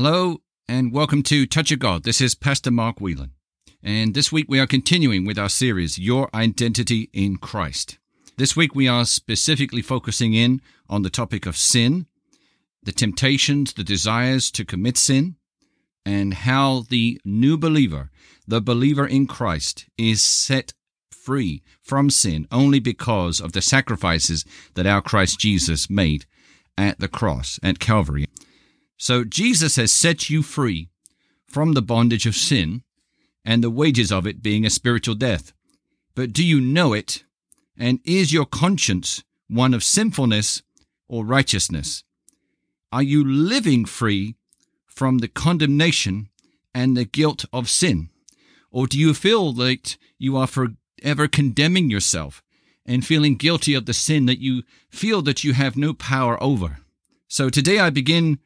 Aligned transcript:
Hello 0.00 0.42
and 0.68 0.92
welcome 0.92 1.24
to 1.24 1.44
Touch 1.44 1.72
of 1.72 1.80
God. 1.80 2.04
This 2.04 2.20
is 2.20 2.36
Pastor 2.36 2.70
Mark 2.70 3.00
Whelan. 3.00 3.32
And 3.82 4.14
this 4.14 4.30
week 4.30 4.46
we 4.48 4.60
are 4.60 4.66
continuing 4.68 5.24
with 5.24 5.36
our 5.36 5.48
series, 5.48 5.98
Your 5.98 6.30
Identity 6.32 7.10
in 7.12 7.36
Christ. 7.38 7.98
This 8.36 8.54
week 8.54 8.76
we 8.76 8.86
are 8.86 9.04
specifically 9.04 9.82
focusing 9.82 10.34
in 10.34 10.62
on 10.88 11.02
the 11.02 11.10
topic 11.10 11.46
of 11.46 11.56
sin, 11.56 12.06
the 12.80 12.92
temptations, 12.92 13.72
the 13.72 13.82
desires 13.82 14.52
to 14.52 14.64
commit 14.64 14.96
sin, 14.96 15.34
and 16.06 16.32
how 16.32 16.84
the 16.88 17.20
new 17.24 17.58
believer, 17.58 18.08
the 18.46 18.60
believer 18.60 19.04
in 19.04 19.26
Christ, 19.26 19.86
is 19.98 20.22
set 20.22 20.74
free 21.10 21.60
from 21.82 22.08
sin 22.08 22.46
only 22.52 22.78
because 22.78 23.40
of 23.40 23.50
the 23.50 23.60
sacrifices 23.60 24.44
that 24.74 24.86
our 24.86 25.02
Christ 25.02 25.40
Jesus 25.40 25.90
made 25.90 26.24
at 26.76 27.00
the 27.00 27.08
cross 27.08 27.58
at 27.64 27.80
Calvary. 27.80 28.26
So 28.98 29.24
Jesus 29.24 29.76
has 29.76 29.92
set 29.92 30.28
you 30.28 30.42
free 30.42 30.88
from 31.46 31.72
the 31.72 31.82
bondage 31.82 32.26
of 32.26 32.34
sin 32.34 32.82
and 33.44 33.62
the 33.62 33.70
wages 33.70 34.12
of 34.12 34.26
it 34.26 34.42
being 34.42 34.66
a 34.66 34.70
spiritual 34.70 35.14
death. 35.14 35.52
But 36.14 36.32
do 36.32 36.44
you 36.44 36.60
know 36.60 36.92
it? 36.92 37.24
And 37.78 38.00
is 38.04 38.32
your 38.32 38.44
conscience 38.44 39.22
one 39.48 39.72
of 39.72 39.84
sinfulness 39.84 40.62
or 41.06 41.24
righteousness? 41.24 42.02
Are 42.90 43.02
you 43.02 43.24
living 43.24 43.84
free 43.84 44.34
from 44.86 45.18
the 45.18 45.28
condemnation 45.28 46.28
and 46.74 46.96
the 46.96 47.04
guilt 47.04 47.44
of 47.52 47.70
sin? 47.70 48.10
Or 48.70 48.88
do 48.88 48.98
you 48.98 49.14
feel 49.14 49.52
that 49.54 49.96
you 50.18 50.36
are 50.36 50.48
forever 50.48 51.28
condemning 51.28 51.88
yourself 51.88 52.42
and 52.84 53.06
feeling 53.06 53.36
guilty 53.36 53.74
of 53.74 53.86
the 53.86 53.94
sin 53.94 54.26
that 54.26 54.40
you 54.40 54.64
feel 54.90 55.22
that 55.22 55.44
you 55.44 55.52
have 55.52 55.76
no 55.76 55.94
power 55.94 56.42
over? 56.42 56.78
So 57.28 57.48
today 57.48 57.78
I 57.78 57.90
begin 57.90 58.40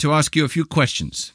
to 0.00 0.12
ask 0.12 0.34
you 0.34 0.44
a 0.44 0.48
few 0.48 0.64
questions. 0.64 1.32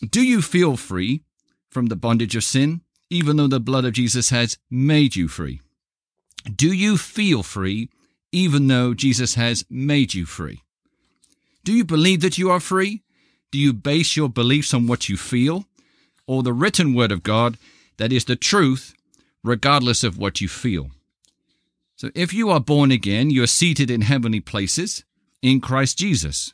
Do 0.00 0.22
you 0.22 0.42
feel 0.42 0.76
free 0.76 1.22
from 1.70 1.86
the 1.86 1.96
bondage 1.96 2.36
of 2.36 2.44
sin, 2.44 2.80
even 3.10 3.36
though 3.36 3.46
the 3.46 3.60
blood 3.60 3.84
of 3.84 3.92
Jesus 3.92 4.30
has 4.30 4.58
made 4.70 5.16
you 5.16 5.28
free? 5.28 5.60
Do 6.54 6.72
you 6.72 6.96
feel 6.96 7.42
free, 7.42 7.90
even 8.32 8.68
though 8.68 8.94
Jesus 8.94 9.34
has 9.34 9.64
made 9.68 10.14
you 10.14 10.26
free? 10.26 10.62
Do 11.64 11.72
you 11.72 11.84
believe 11.84 12.20
that 12.20 12.38
you 12.38 12.50
are 12.50 12.60
free? 12.60 13.02
Do 13.50 13.58
you 13.58 13.72
base 13.72 14.16
your 14.16 14.28
beliefs 14.28 14.72
on 14.72 14.86
what 14.86 15.08
you 15.08 15.16
feel, 15.16 15.66
or 16.26 16.42
the 16.42 16.52
written 16.52 16.94
word 16.94 17.12
of 17.12 17.22
God 17.22 17.58
that 17.96 18.12
is 18.12 18.24
the 18.24 18.36
truth, 18.36 18.94
regardless 19.42 20.04
of 20.04 20.18
what 20.18 20.40
you 20.40 20.48
feel? 20.48 20.90
So, 21.96 22.10
if 22.14 22.34
you 22.34 22.50
are 22.50 22.60
born 22.60 22.90
again, 22.90 23.30
you 23.30 23.42
are 23.42 23.48
seated 23.48 23.90
in 23.90 24.02
heavenly 24.02 24.40
places 24.40 25.04
in 25.42 25.60
Christ 25.60 25.98
Jesus. 25.98 26.52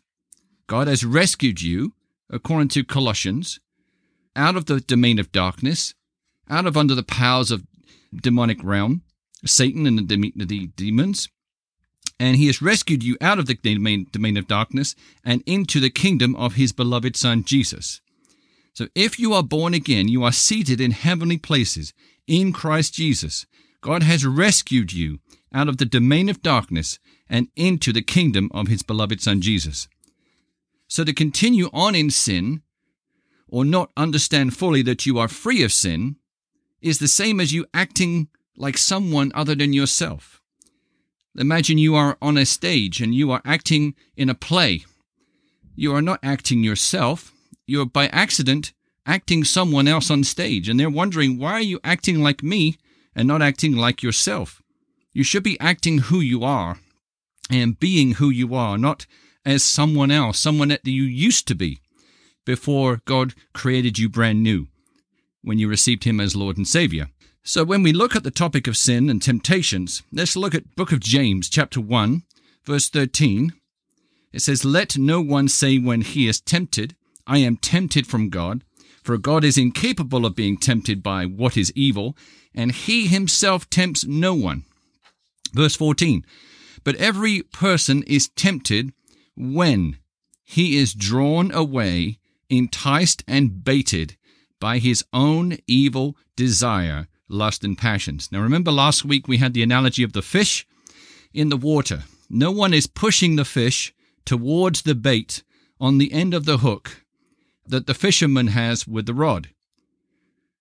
God 0.67 0.89
has 0.89 1.05
rescued 1.05 1.63
you, 1.63 1.95
according 2.31 2.69
to 2.69 2.85
Colossians, 2.85 3.61
out 4.35 4.57
of 4.57 4.67
the 4.67 4.81
domain 4.81 5.19
of 5.19 5.33
darkness, 5.33 5.95
out 6.49 6.67
of 6.67 6.77
under 6.77 6.95
the 6.95 7.03
powers 7.03 7.51
of 7.51 7.65
demonic 8.15 8.59
realm, 8.63 9.03
Satan 9.45 9.87
and 9.87 9.99
the, 9.99 10.33
the 10.37 10.67
demons, 10.69 11.29
and 12.19 12.37
he 12.37 12.47
has 12.47 12.63
rescued 12.63 13.03
you 13.03 13.17
out 13.21 13.39
of 13.39 13.47
the 13.47 13.55
domain, 13.55 14.07
domain 14.13 14.37
of 14.37 14.47
darkness 14.47 14.95
and 15.25 15.43
into 15.47 15.81
the 15.81 15.91
kingdom 15.91 16.37
of 16.37 16.55
his 16.55 16.73
beloved 16.73 17.17
Son 17.17 17.43
Jesus. 17.43 18.01
So 18.75 18.87
if 18.95 19.19
you 19.19 19.35
are 19.35 19.43
born 19.43 19.75
again, 19.75 20.09
you 20.09 20.23
are 20.23 20.33
seated 20.33 20.81
in 20.81 20.93
heavenly 20.93 21.37
places 21.37 21.93
in 22.27 22.53
Christ 22.53 22.95
Jesus. 22.95 23.47
God 23.81 24.03
has 24.03 24.25
rescued 24.25 24.93
you 24.93 25.19
out 25.53 25.69
of 25.69 25.79
the 25.79 25.85
domain 25.85 26.29
of 26.29 26.43
darkness 26.43 26.99
and 27.29 27.49
into 27.57 27.93
the 27.93 28.03
kingdom 28.03 28.51
of 28.55 28.69
his 28.69 28.83
beloved 28.83 29.21
Son 29.21 29.41
Jesus. 29.41 29.89
So 30.93 31.05
to 31.05 31.15
continue 31.15 31.71
on 31.73 31.95
in 31.95 32.11
sin, 32.11 32.61
or 33.49 33.65
not 33.65 33.93
understand 33.97 34.55
fully 34.55 34.83
that 34.83 35.07
you 35.07 35.19
are 35.19 35.27
free 35.27 35.63
of 35.63 35.73
sin, 35.73 36.17
is 36.83 36.99
the 36.99 37.09
same 37.09 37.41
as 37.41 37.51
you 37.51 37.65
acting 37.73 38.29
like 38.59 38.77
someone 38.77 39.33
other 39.35 39.55
than 39.55 39.73
yourself. 39.73 40.43
Imagine 41.35 41.79
you 41.79 41.95
are 41.95 42.19
on 42.21 42.37
a 42.37 42.45
stage 42.45 43.01
and 43.01 43.15
you 43.15 43.31
are 43.31 43.41
acting 43.43 43.95
in 44.19 44.29
a 44.29 44.35
play. 44.35 44.85
You 45.75 45.95
are 45.95 46.03
not 46.03 46.21
acting 46.23 46.63
yourself, 46.63 47.33
you're 47.67 47.87
by 47.87 48.09
accident 48.09 48.75
acting 49.07 49.45
someone 49.45 49.89
else 49.89 50.11
on 50.11 50.25
stage, 50.25 50.69
and 50.69 50.79
they're 50.79 50.91
wondering, 50.91 51.39
why 51.39 51.53
are 51.53 51.63
you 51.63 51.81
acting 51.83 52.23
like 52.23 52.43
me 52.43 52.77
and 53.17 53.27
not 53.27 53.41
acting 53.41 53.75
like 53.75 54.03
yourself? 54.03 54.61
You 55.15 55.25
should 55.25 55.43
be 55.43 55.59
acting 55.59 56.01
who 56.11 56.21
you 56.21 56.45
are 56.45 56.81
and 57.49 57.81
being 57.81 58.17
who 58.17 58.29
you 58.29 58.55
are, 58.55 58.77
not 58.77 59.07
as 59.45 59.63
someone 59.63 60.11
else, 60.11 60.39
someone 60.39 60.69
that 60.69 60.87
you 60.87 61.03
used 61.03 61.49
to 61.49 61.55
be 61.55 61.81
before 62.45 63.01
God 63.05 63.35
created 63.53 63.99
you 63.99 64.09
brand 64.09 64.43
new 64.43 64.69
when 65.43 65.59
you 65.59 65.69
received 65.69 66.05
him 66.05 66.21
as 66.21 66.37
Lord 66.37 66.57
and 66.57 66.67
Savior. 66.67 67.09
So 67.43 67.65
when 67.65 67.83
we 67.83 67.93
look 67.93 68.15
at 68.15 68.23
the 68.23 68.31
topic 68.31 68.67
of 68.67 68.77
sin 68.77 69.11
and 69.11 69.21
temptations, 69.21 70.03
let's 70.13 70.37
look 70.37 70.55
at 70.55 70.77
book 70.77 70.93
of 70.93 71.01
James 71.01 71.49
chapter 71.49 71.81
1 71.81 72.23
verse 72.65 72.89
13. 72.89 73.53
It 74.33 74.43
says, 74.43 74.65
"Let 74.65 74.97
no 74.97 75.21
one 75.21 75.49
say 75.49 75.79
when 75.79 76.03
he 76.03 76.27
is 76.27 76.41
tempted, 76.41 76.95
I 77.27 77.39
am 77.39 77.57
tempted 77.57 78.07
from 78.07 78.31
God, 78.31 78.65
for 79.03 79.19
God 79.19 79.45
is 79.45 79.59
incapable 79.59 80.25
of 80.25 80.37
being 80.37 80.57
tempted 80.57 81.03
by 81.03 81.27
what 81.27 81.57
is 81.57 81.73
evil, 81.75 82.17
and 82.55 82.73
he 82.73 83.09
himself 83.09 83.69
tempts 83.69 84.05
no 84.05 84.35
one." 84.35 84.65
Verse 85.53 85.75
14. 85.75 86.25
But 86.85 86.97
every 86.97 87.43
person 87.43 88.03
is 88.05 88.29
tempted 88.29 88.93
when 89.37 89.99
he 90.45 90.77
is 90.77 90.95
drawn 90.95 91.51
away, 91.53 92.19
enticed, 92.51 93.25
and 93.27 93.65
baited 93.65 94.17
by 94.61 94.79
his 94.79 95.05
own 95.13 95.57
evil 95.67 96.17
desire, 96.37 97.09
lust, 97.29 97.65
and 97.65 97.77
passions. 97.79 98.31
Now, 98.31 98.41
remember 98.41 98.71
last 98.71 99.05
week 99.05 99.27
we 99.27 99.39
had 99.39 99.55
the 99.55 99.63
analogy 99.63 100.03
of 100.03 100.13
the 100.13 100.23
fish 100.23 100.67
in 101.33 101.49
the 101.49 101.57
water. 101.57 102.05
No 102.29 102.51
one 102.51 102.75
is 102.75 102.87
pushing 102.87 103.37
the 103.37 103.45
fish 103.45 103.95
towards 104.25 104.83
the 104.83 104.95
bait 104.95 105.43
on 105.81 105.99
the 105.99 106.13
end 106.13 106.35
of 106.35 106.45
the 106.45 106.59
hook 106.59 107.05
that 107.67 107.87
the 107.87 107.95
fisherman 107.95 108.49
has 108.49 108.87
with 108.87 109.07
the 109.07 109.15
rod. 109.15 109.49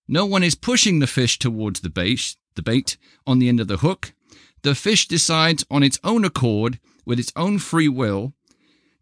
No 0.08 0.26
one 0.26 0.42
is 0.42 0.54
pushing 0.54 0.98
the 0.98 1.06
fish 1.06 1.38
towards 1.38 1.80
the 1.80 1.90
bait, 1.90 2.36
the 2.54 2.62
bait 2.62 2.96
on 3.26 3.38
the 3.38 3.48
end 3.48 3.60
of 3.60 3.68
the 3.68 3.78
hook. 3.78 4.12
The 4.62 4.74
fish 4.74 5.08
decides 5.08 5.64
on 5.70 5.82
its 5.82 5.98
own 6.04 6.24
accord, 6.24 6.78
with 7.04 7.18
its 7.18 7.32
own 7.34 7.58
free 7.58 7.88
will, 7.88 8.34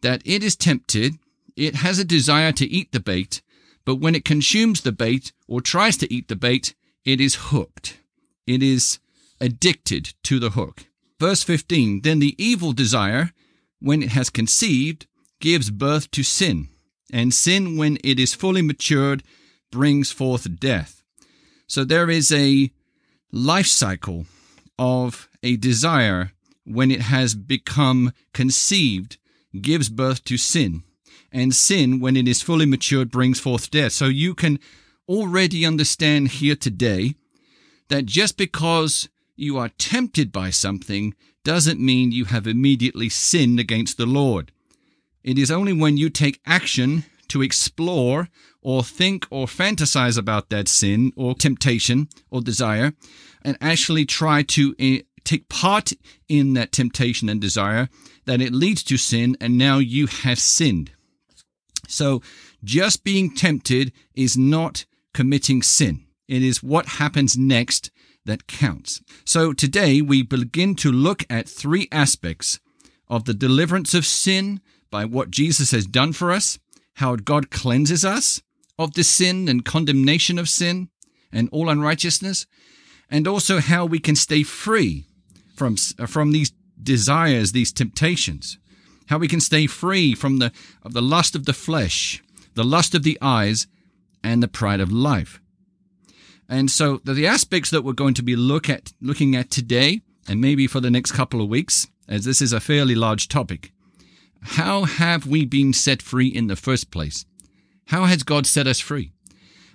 that 0.03 0.23
it 0.25 0.43
is 0.43 0.57
tempted, 0.57 1.19
it 1.57 1.77
has 1.77 1.99
a 1.99 2.05
desire 2.05 2.53
to 2.53 2.69
eat 2.69 2.93
the 2.93 3.01
bait, 3.01 3.43
but 3.85 3.97
when 3.97 4.15
it 4.15 4.25
consumes 4.25 4.81
the 4.81 4.93
bait 4.93 5.33
or 5.49 5.61
tries 5.61 5.97
to 5.99 6.13
eat 6.13 6.29
the 6.29 6.37
bait, 6.37 6.75
it 7.05 7.21
is 7.21 7.47
hooked. 7.51 7.99
It 8.47 8.63
is 8.63 8.99
addicted 9.41 10.15
to 10.25 10.39
the 10.39 10.51
hook. 10.51 10.87
Verse 11.19 11.43
15 11.43 12.03
Then 12.03 12.19
the 12.19 12.35
evil 12.43 12.73
desire, 12.73 13.33
when 13.81 14.03
it 14.03 14.11
has 14.11 14.31
conceived, 14.31 15.07
gives 15.41 15.71
birth 15.71 16.11
to 16.13 16.23
sin, 16.23 16.69
and 17.13 17.33
sin, 17.33 17.77
when 17.77 17.99
it 18.05 18.19
is 18.19 18.35
fully 18.35 18.63
matured, 18.63 19.23
brings 19.71 20.13
forth 20.13 20.61
death. 20.61 21.03
So 21.67 21.85
there 21.85 22.11
is 22.11 22.33
a 22.33 22.71
life 23.33 23.67
cycle 23.67 24.27
of 24.79 25.29
a 25.43 25.57
desire 25.57 26.33
when 26.65 26.91
it 26.91 27.03
has 27.03 27.35
become 27.35 28.13
conceived 28.33 29.19
gives 29.59 29.89
birth 29.89 30.25
to 30.25 30.37
sin. 30.37 30.83
And 31.33 31.55
sin, 31.55 32.01
when 32.01 32.17
it 32.17 32.27
is 32.27 32.43
fully 32.43 32.67
matured, 32.67 33.11
brings 33.11 33.39
forth 33.39 33.71
death. 33.71 33.93
So 33.93 34.07
you 34.07 34.35
can 34.35 34.59
already 35.09 35.65
understand 35.65 36.29
here 36.29 36.57
today 36.57 37.15
that 37.89 38.07
just 38.07 38.37
because 38.37 39.09
you 39.37 39.59
are 39.59 39.71
tempted 39.71 40.33
by 40.33 40.51
something 40.51 41.15
doesn't 41.45 41.81
mean 41.81 42.13
you 42.13 42.27
have 42.27 42.47
immediately 42.47 43.09
sinned 43.09 43.59
against 43.59 43.97
the 43.97 44.07
Lord. 44.07 44.53
It 45.23 45.39
is 45.39 45.51
only 45.51 45.73
when 45.73 45.97
you 45.97 46.11
take 46.11 46.41
action 46.47 47.05
to 47.29 47.43
explore 47.43 48.29
or 48.63 48.83
think 48.83 49.27
or 49.31 49.47
fantasize 49.47 50.19
about 50.19 50.51
that 50.51 50.69
sin 50.69 51.13
or 51.17 51.35
temptation 51.35 52.09
or 52.31 52.41
desire 52.41 52.93
and 53.43 53.57
actually 53.61 54.05
try 54.05 54.43
to 54.43 54.75
eh, 54.79 55.01
take 55.25 55.49
part 55.49 55.93
in 56.29 56.55
that 56.55 56.73
temptation 56.73 57.29
and 57.29 57.41
desire, 57.41 57.89
that 58.31 58.41
it 58.41 58.53
leads 58.53 58.85
to 58.85 58.97
sin, 58.97 59.37
and 59.41 59.59
now 59.59 59.79
you 59.79 60.07
have 60.07 60.39
sinned. 60.39 60.93
So, 61.89 62.23
just 62.63 63.03
being 63.03 63.35
tempted 63.35 63.91
is 64.15 64.39
not 64.39 64.87
committing 65.13 65.63
sin. 65.63 66.05
It 66.29 66.41
is 66.41 66.63
what 66.63 67.01
happens 67.01 67.37
next 67.37 67.91
that 68.25 68.47
counts. 68.47 69.03
So, 69.25 69.53
today 69.53 70.01
we 70.01 70.23
begin 70.23 70.77
to 70.77 70.93
look 70.93 71.25
at 71.29 71.49
three 71.49 71.89
aspects 71.91 72.61
of 73.09 73.25
the 73.25 73.35
deliverance 73.35 73.95
of 73.95 74.07
sin 74.07 74.61
by 74.93 75.07
what 75.07 75.33
Jesus 75.33 75.73
has 75.73 75.85
done 75.85 76.13
for 76.13 76.31
us, 76.31 76.61
how 76.95 77.17
God 77.17 77.51
cleanses 77.51 78.05
us 78.05 78.41
of 78.79 78.95
the 78.95 79.03
sin 79.03 79.49
and 79.49 79.65
condemnation 79.65 80.39
of 80.39 80.49
sin 80.49 80.89
and 81.33 81.49
all 81.51 81.69
unrighteousness, 81.69 82.47
and 83.11 83.27
also 83.27 83.59
how 83.59 83.87
we 83.87 83.99
can 83.99 84.15
stay 84.15 84.45
free 84.45 85.07
from 85.57 85.75
from 85.75 86.31
these 86.31 86.53
desires, 86.83 87.53
these 87.53 87.73
temptations. 87.73 88.59
How 89.07 89.19
we 89.19 89.29
can 89.29 89.41
stay 89.41 89.67
free 89.67 90.15
from 90.15 90.39
the 90.39 90.53
of 90.83 90.93
the 90.93 91.03
lust 91.03 91.35
of 91.35 91.45
the 91.45 91.53
flesh, 91.53 92.23
the 92.55 92.65
lust 92.65 92.95
of 92.95 93.03
the 93.03 93.19
eyes, 93.21 93.67
and 94.23 94.43
the 94.43 94.49
pride 94.49 94.81
of 94.81 94.93
life. 94.93 95.41
And 96.49 96.71
so 96.71 97.01
the, 97.05 97.27
aspects 97.27 97.71
that 97.71 97.83
we're 97.83 97.93
going 97.93 98.15
to 98.15 98.25
be 98.25 98.35
look 98.35 98.69
at, 98.69 98.93
looking 99.01 99.37
at 99.37 99.51
today, 99.51 100.01
and 100.27 100.41
maybe 100.41 100.67
for 100.67 100.81
the 100.81 100.91
next 100.91 101.13
couple 101.13 101.41
of 101.41 101.49
weeks, 101.49 101.87
as 102.09 102.25
this 102.25 102.43
is 102.43 102.53
a 102.53 102.59
fairly 102.61 102.97
large 102.97 103.29
topic. 103.29 103.73
How 104.43 104.85
have 104.85 105.27
we 105.27 105.45
been 105.45 105.73
set 105.73 106.03
free 106.03 106.27
in 106.27 106.49
the 106.49 106.57
first 106.57 106.91
place? 106.91 107.25
How 107.87 108.05
has 108.07 108.25
God 108.25 108.47
set 108.47 108.67
us 108.67 108.81
free? 108.81 109.13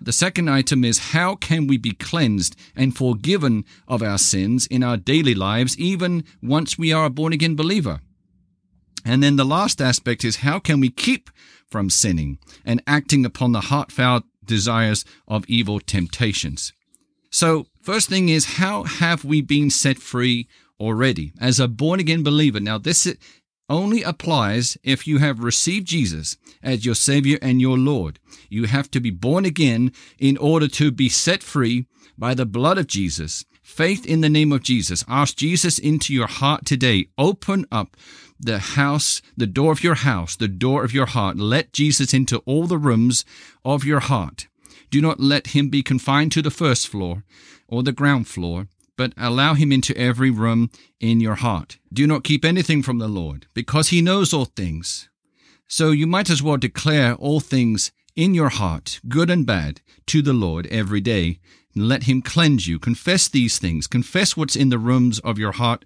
The 0.01 0.13
second 0.13 0.49
item 0.49 0.83
is 0.83 1.11
how 1.13 1.35
can 1.35 1.67
we 1.67 1.77
be 1.77 1.91
cleansed 1.91 2.55
and 2.75 2.95
forgiven 2.95 3.65
of 3.87 4.01
our 4.01 4.17
sins 4.17 4.67
in 4.67 4.83
our 4.83 4.97
daily 4.97 5.33
lives, 5.33 5.77
even 5.77 6.23
once 6.41 6.77
we 6.77 6.91
are 6.91 7.05
a 7.05 7.09
born 7.09 7.33
again 7.33 7.55
believer? 7.55 8.01
And 9.03 9.21
then 9.21 9.35
the 9.35 9.45
last 9.45 9.81
aspect 9.81 10.25
is 10.25 10.37
how 10.37 10.59
can 10.59 10.79
we 10.79 10.89
keep 10.89 11.29
from 11.69 11.89
sinning 11.89 12.39
and 12.65 12.81
acting 12.87 13.25
upon 13.25 13.51
the 13.51 13.61
heartfelt 13.61 14.23
desires 14.43 15.05
of 15.27 15.45
evil 15.47 15.79
temptations? 15.79 16.73
So, 17.29 17.67
first 17.81 18.09
thing 18.09 18.29
is 18.29 18.55
how 18.55 18.83
have 18.83 19.25
we 19.25 19.41
been 19.41 19.69
set 19.69 19.97
free 19.97 20.47
already 20.79 21.33
as 21.39 21.59
a 21.59 21.67
born 21.67 21.99
again 21.99 22.23
believer? 22.23 22.59
Now, 22.59 22.77
this 22.77 23.05
only 23.69 24.03
applies 24.03 24.77
if 24.83 25.07
you 25.07 25.17
have 25.19 25.39
received 25.39 25.87
Jesus 25.87 26.37
as 26.61 26.85
your 26.85 26.95
Savior 26.95 27.37
and 27.41 27.59
your 27.59 27.77
Lord. 27.77 28.19
You 28.49 28.65
have 28.65 28.89
to 28.91 28.99
be 28.99 29.11
born 29.11 29.45
again 29.45 29.91
in 30.19 30.37
order 30.37 30.67
to 30.69 30.91
be 30.91 31.09
set 31.09 31.43
free 31.43 31.85
by 32.17 32.33
the 32.33 32.45
blood 32.45 32.77
of 32.77 32.87
Jesus. 32.87 33.45
Faith 33.63 34.05
in 34.05 34.21
the 34.21 34.29
name 34.29 34.51
of 34.51 34.61
Jesus. 34.61 35.03
Ask 35.07 35.37
Jesus 35.37 35.79
into 35.79 36.13
your 36.13 36.27
heart 36.27 36.65
today. 36.65 37.07
Open 37.17 37.65
up 37.71 37.97
the 38.39 38.59
house, 38.59 39.21
the 39.35 39.47
door 39.47 39.71
of 39.71 39.83
your 39.83 39.95
house, 39.95 40.35
the 40.35 40.47
door 40.47 40.83
of 40.83 40.93
your 40.93 41.07
heart. 41.07 41.37
Let 41.37 41.73
Jesus 41.73 42.13
into 42.13 42.37
all 42.45 42.67
the 42.67 42.77
rooms 42.77 43.25
of 43.63 43.83
your 43.83 44.01
heart. 44.01 44.47
Do 44.91 45.01
not 45.01 45.19
let 45.19 45.47
him 45.47 45.69
be 45.69 45.81
confined 45.81 46.31
to 46.33 46.41
the 46.41 46.51
first 46.51 46.87
floor 46.87 47.23
or 47.67 47.81
the 47.81 47.91
ground 47.91 48.27
floor 48.27 48.67
but 48.97 49.13
allow 49.17 49.53
him 49.53 49.71
into 49.71 49.95
every 49.97 50.29
room 50.29 50.69
in 50.99 51.19
your 51.19 51.35
heart. 51.35 51.77
Do 51.91 52.07
not 52.07 52.23
keep 52.23 52.45
anything 52.45 52.83
from 52.83 52.99
the 52.99 53.07
Lord, 53.07 53.47
because 53.53 53.89
he 53.89 54.01
knows 54.01 54.33
all 54.33 54.45
things. 54.45 55.09
So 55.67 55.91
you 55.91 56.07
might 56.07 56.29
as 56.29 56.43
well 56.43 56.57
declare 56.57 57.15
all 57.15 57.39
things 57.39 57.91
in 58.15 58.33
your 58.33 58.49
heart, 58.49 58.99
good 59.07 59.29
and 59.29 59.45
bad, 59.45 59.81
to 60.07 60.21
the 60.21 60.33
Lord 60.33 60.67
every 60.67 61.01
day. 61.01 61.39
And 61.75 61.89
let 61.89 62.03
him 62.03 62.21
cleanse 62.21 62.67
you. 62.67 62.79
Confess 62.79 63.27
these 63.27 63.59
things. 63.59 63.85
Confess 63.85 64.37
what's 64.37 64.55
in 64.55 64.69
the 64.69 64.77
rooms 64.77 65.19
of 65.19 65.37
your 65.37 65.51
heart. 65.51 65.83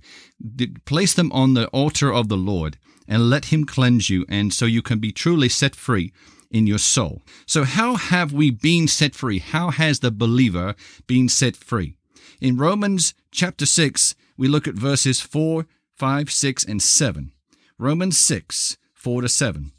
Place 0.86 1.16
them 1.16 1.32
on 1.32 1.56
the 1.56 1.68
altar 1.70 2.14
of 2.14 2.28
the 2.28 2.38
Lord 2.38 2.78
and 3.08 3.28
let 3.28 3.46
him 3.46 3.66
cleanse 3.66 4.08
you. 4.08 4.24
And 4.30 4.54
so 4.54 4.66
you 4.66 4.84
can 4.84 5.00
be 5.00 5.12
truly 5.12 5.50
set 5.50 5.76
free 5.76 6.14
in 6.52 6.68
your 6.68 6.78
soul. 6.78 7.24
So 7.48 7.64
how 7.64 7.96
have 7.96 8.32
we 8.32 8.52
been 8.52 8.88
set 8.88 9.16
free? 9.16 9.40
How 9.40 9.72
has 9.72 10.02
the 10.02 10.12
believer 10.12 10.76
been 11.08 11.28
set 11.28 11.56
free? 11.56 11.96
In 12.42 12.56
Romans 12.56 13.14
chapter 13.32 13.66
6, 13.66 14.16
we 14.38 14.48
look 14.48 14.66
at 14.66 14.74
verses 14.74 15.20
4, 15.20 15.66
5, 15.98 16.32
6, 16.32 16.64
and 16.64 16.82
7. 16.82 17.34
Romans 17.78 18.18
6, 18.18 18.78
4 18.94 19.22
to 19.24 19.28
7. 19.28 19.72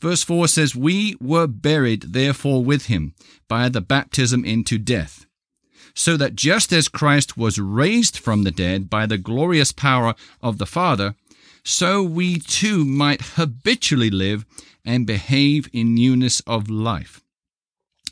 Verse 0.00 0.24
4 0.24 0.48
says, 0.48 0.74
We 0.74 1.14
were 1.20 1.46
buried 1.46 2.12
therefore 2.12 2.64
with 2.64 2.86
him 2.86 3.14
by 3.46 3.68
the 3.68 3.80
baptism 3.80 4.44
into 4.44 4.76
death, 4.76 5.26
so 5.94 6.16
that 6.16 6.34
just 6.34 6.72
as 6.72 6.88
Christ 6.88 7.36
was 7.36 7.60
raised 7.60 8.18
from 8.18 8.42
the 8.42 8.50
dead 8.50 8.90
by 8.90 9.06
the 9.06 9.18
glorious 9.18 9.70
power 9.70 10.16
of 10.42 10.58
the 10.58 10.66
Father, 10.66 11.14
so 11.62 12.02
we 12.02 12.40
too 12.40 12.84
might 12.84 13.22
habitually 13.36 14.10
live 14.10 14.44
and 14.84 15.06
behave 15.06 15.68
in 15.72 15.94
newness 15.94 16.40
of 16.40 16.68
life. 16.68 17.22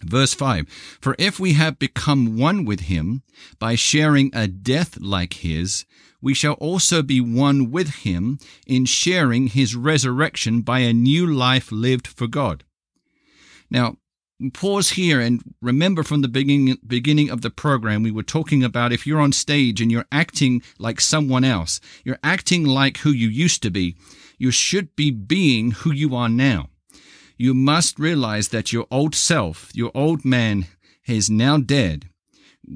Verse 0.02 0.34
5 0.34 0.68
For 1.00 1.16
if 1.18 1.40
we 1.40 1.54
have 1.54 1.78
become 1.78 2.36
one 2.36 2.64
with 2.64 2.80
him 2.80 3.22
by 3.58 3.74
sharing 3.74 4.30
a 4.34 4.46
death 4.46 4.98
like 5.00 5.34
his, 5.34 5.84
we 6.20 6.34
shall 6.34 6.54
also 6.54 7.02
be 7.02 7.20
one 7.20 7.70
with 7.70 7.96
him 7.96 8.38
in 8.66 8.84
sharing 8.84 9.48
his 9.48 9.76
resurrection 9.76 10.62
by 10.62 10.80
a 10.80 10.92
new 10.92 11.26
life 11.26 11.70
lived 11.70 12.06
for 12.06 12.26
God. 12.26 12.64
Now, 13.70 13.96
pause 14.52 14.90
here 14.90 15.20
and 15.20 15.42
remember 15.60 16.02
from 16.02 16.22
the 16.22 16.28
beginning, 16.28 16.76
beginning 16.86 17.30
of 17.30 17.42
the 17.42 17.50
program, 17.50 18.02
we 18.02 18.10
were 18.10 18.22
talking 18.22 18.64
about 18.64 18.92
if 18.92 19.06
you're 19.06 19.20
on 19.20 19.32
stage 19.32 19.80
and 19.80 19.92
you're 19.92 20.06
acting 20.10 20.62
like 20.78 21.00
someone 21.00 21.44
else, 21.44 21.80
you're 22.04 22.20
acting 22.22 22.64
like 22.64 22.98
who 22.98 23.10
you 23.10 23.28
used 23.28 23.62
to 23.62 23.70
be, 23.70 23.96
you 24.38 24.50
should 24.50 24.94
be 24.96 25.10
being 25.10 25.72
who 25.72 25.92
you 25.92 26.14
are 26.14 26.28
now 26.28 26.68
you 27.38 27.54
must 27.54 27.98
realize 27.98 28.48
that 28.48 28.72
your 28.72 28.86
old 28.90 29.14
self, 29.14 29.70
your 29.72 29.92
old 29.94 30.24
man, 30.24 30.66
is 31.06 31.30
now 31.30 31.56
dead. 31.56 32.10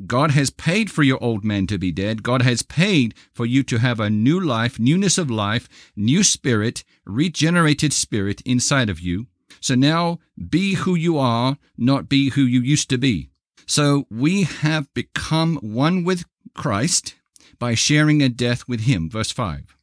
God 0.06 0.30
has 0.30 0.48
paid 0.48 0.90
for 0.90 1.02
your 1.02 1.22
old 1.22 1.44
man 1.44 1.66
to 1.66 1.78
be 1.78 1.92
dead. 1.92 2.22
God 2.22 2.42
has 2.42 2.62
paid 2.62 3.14
for 3.32 3.44
you 3.44 3.62
to 3.64 3.78
have 3.78 4.00
a 4.00 4.08
new 4.08 4.40
life, 4.40 4.78
newness 4.78 5.18
of 5.18 5.30
life, 5.30 5.68
new 5.94 6.22
spirit, 6.22 6.84
regenerated 7.04 7.92
spirit 7.92 8.40
inside 8.42 8.88
of 8.88 9.00
you. 9.00 9.26
So 9.60 9.74
now 9.74 10.18
be 10.48 10.74
who 10.74 10.94
you 10.94 11.18
are, 11.18 11.58
not 11.76 12.08
be 12.08 12.30
who 12.30 12.42
you 12.42 12.60
used 12.60 12.88
to 12.90 12.98
be. 12.98 13.30
So 13.66 14.06
we 14.10 14.44
have 14.44 14.92
become 14.94 15.56
one 15.56 16.04
with 16.04 16.24
Christ 16.54 17.14
by 17.58 17.74
sharing 17.74 18.22
a 18.22 18.28
death 18.28 18.66
with 18.66 18.82
him. 18.82 19.10
Verse 19.10 19.30
5. 19.30 19.76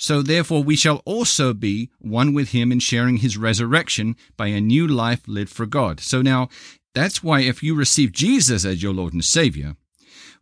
So 0.00 0.22
therefore 0.22 0.62
we 0.62 0.76
shall 0.76 1.02
also 1.04 1.52
be 1.52 1.90
one 1.98 2.32
with 2.32 2.52
him 2.52 2.72
in 2.72 2.78
sharing 2.78 3.18
his 3.18 3.36
resurrection 3.36 4.16
by 4.34 4.46
a 4.46 4.58
new 4.58 4.88
life 4.88 5.28
lived 5.28 5.52
for 5.52 5.66
God. 5.66 6.00
So 6.00 6.22
now 6.22 6.48
that's 6.94 7.22
why 7.22 7.40
if 7.40 7.62
you 7.62 7.74
receive 7.74 8.10
Jesus 8.10 8.64
as 8.64 8.82
your 8.82 8.94
Lord 8.94 9.12
and 9.12 9.22
Savior, 9.22 9.76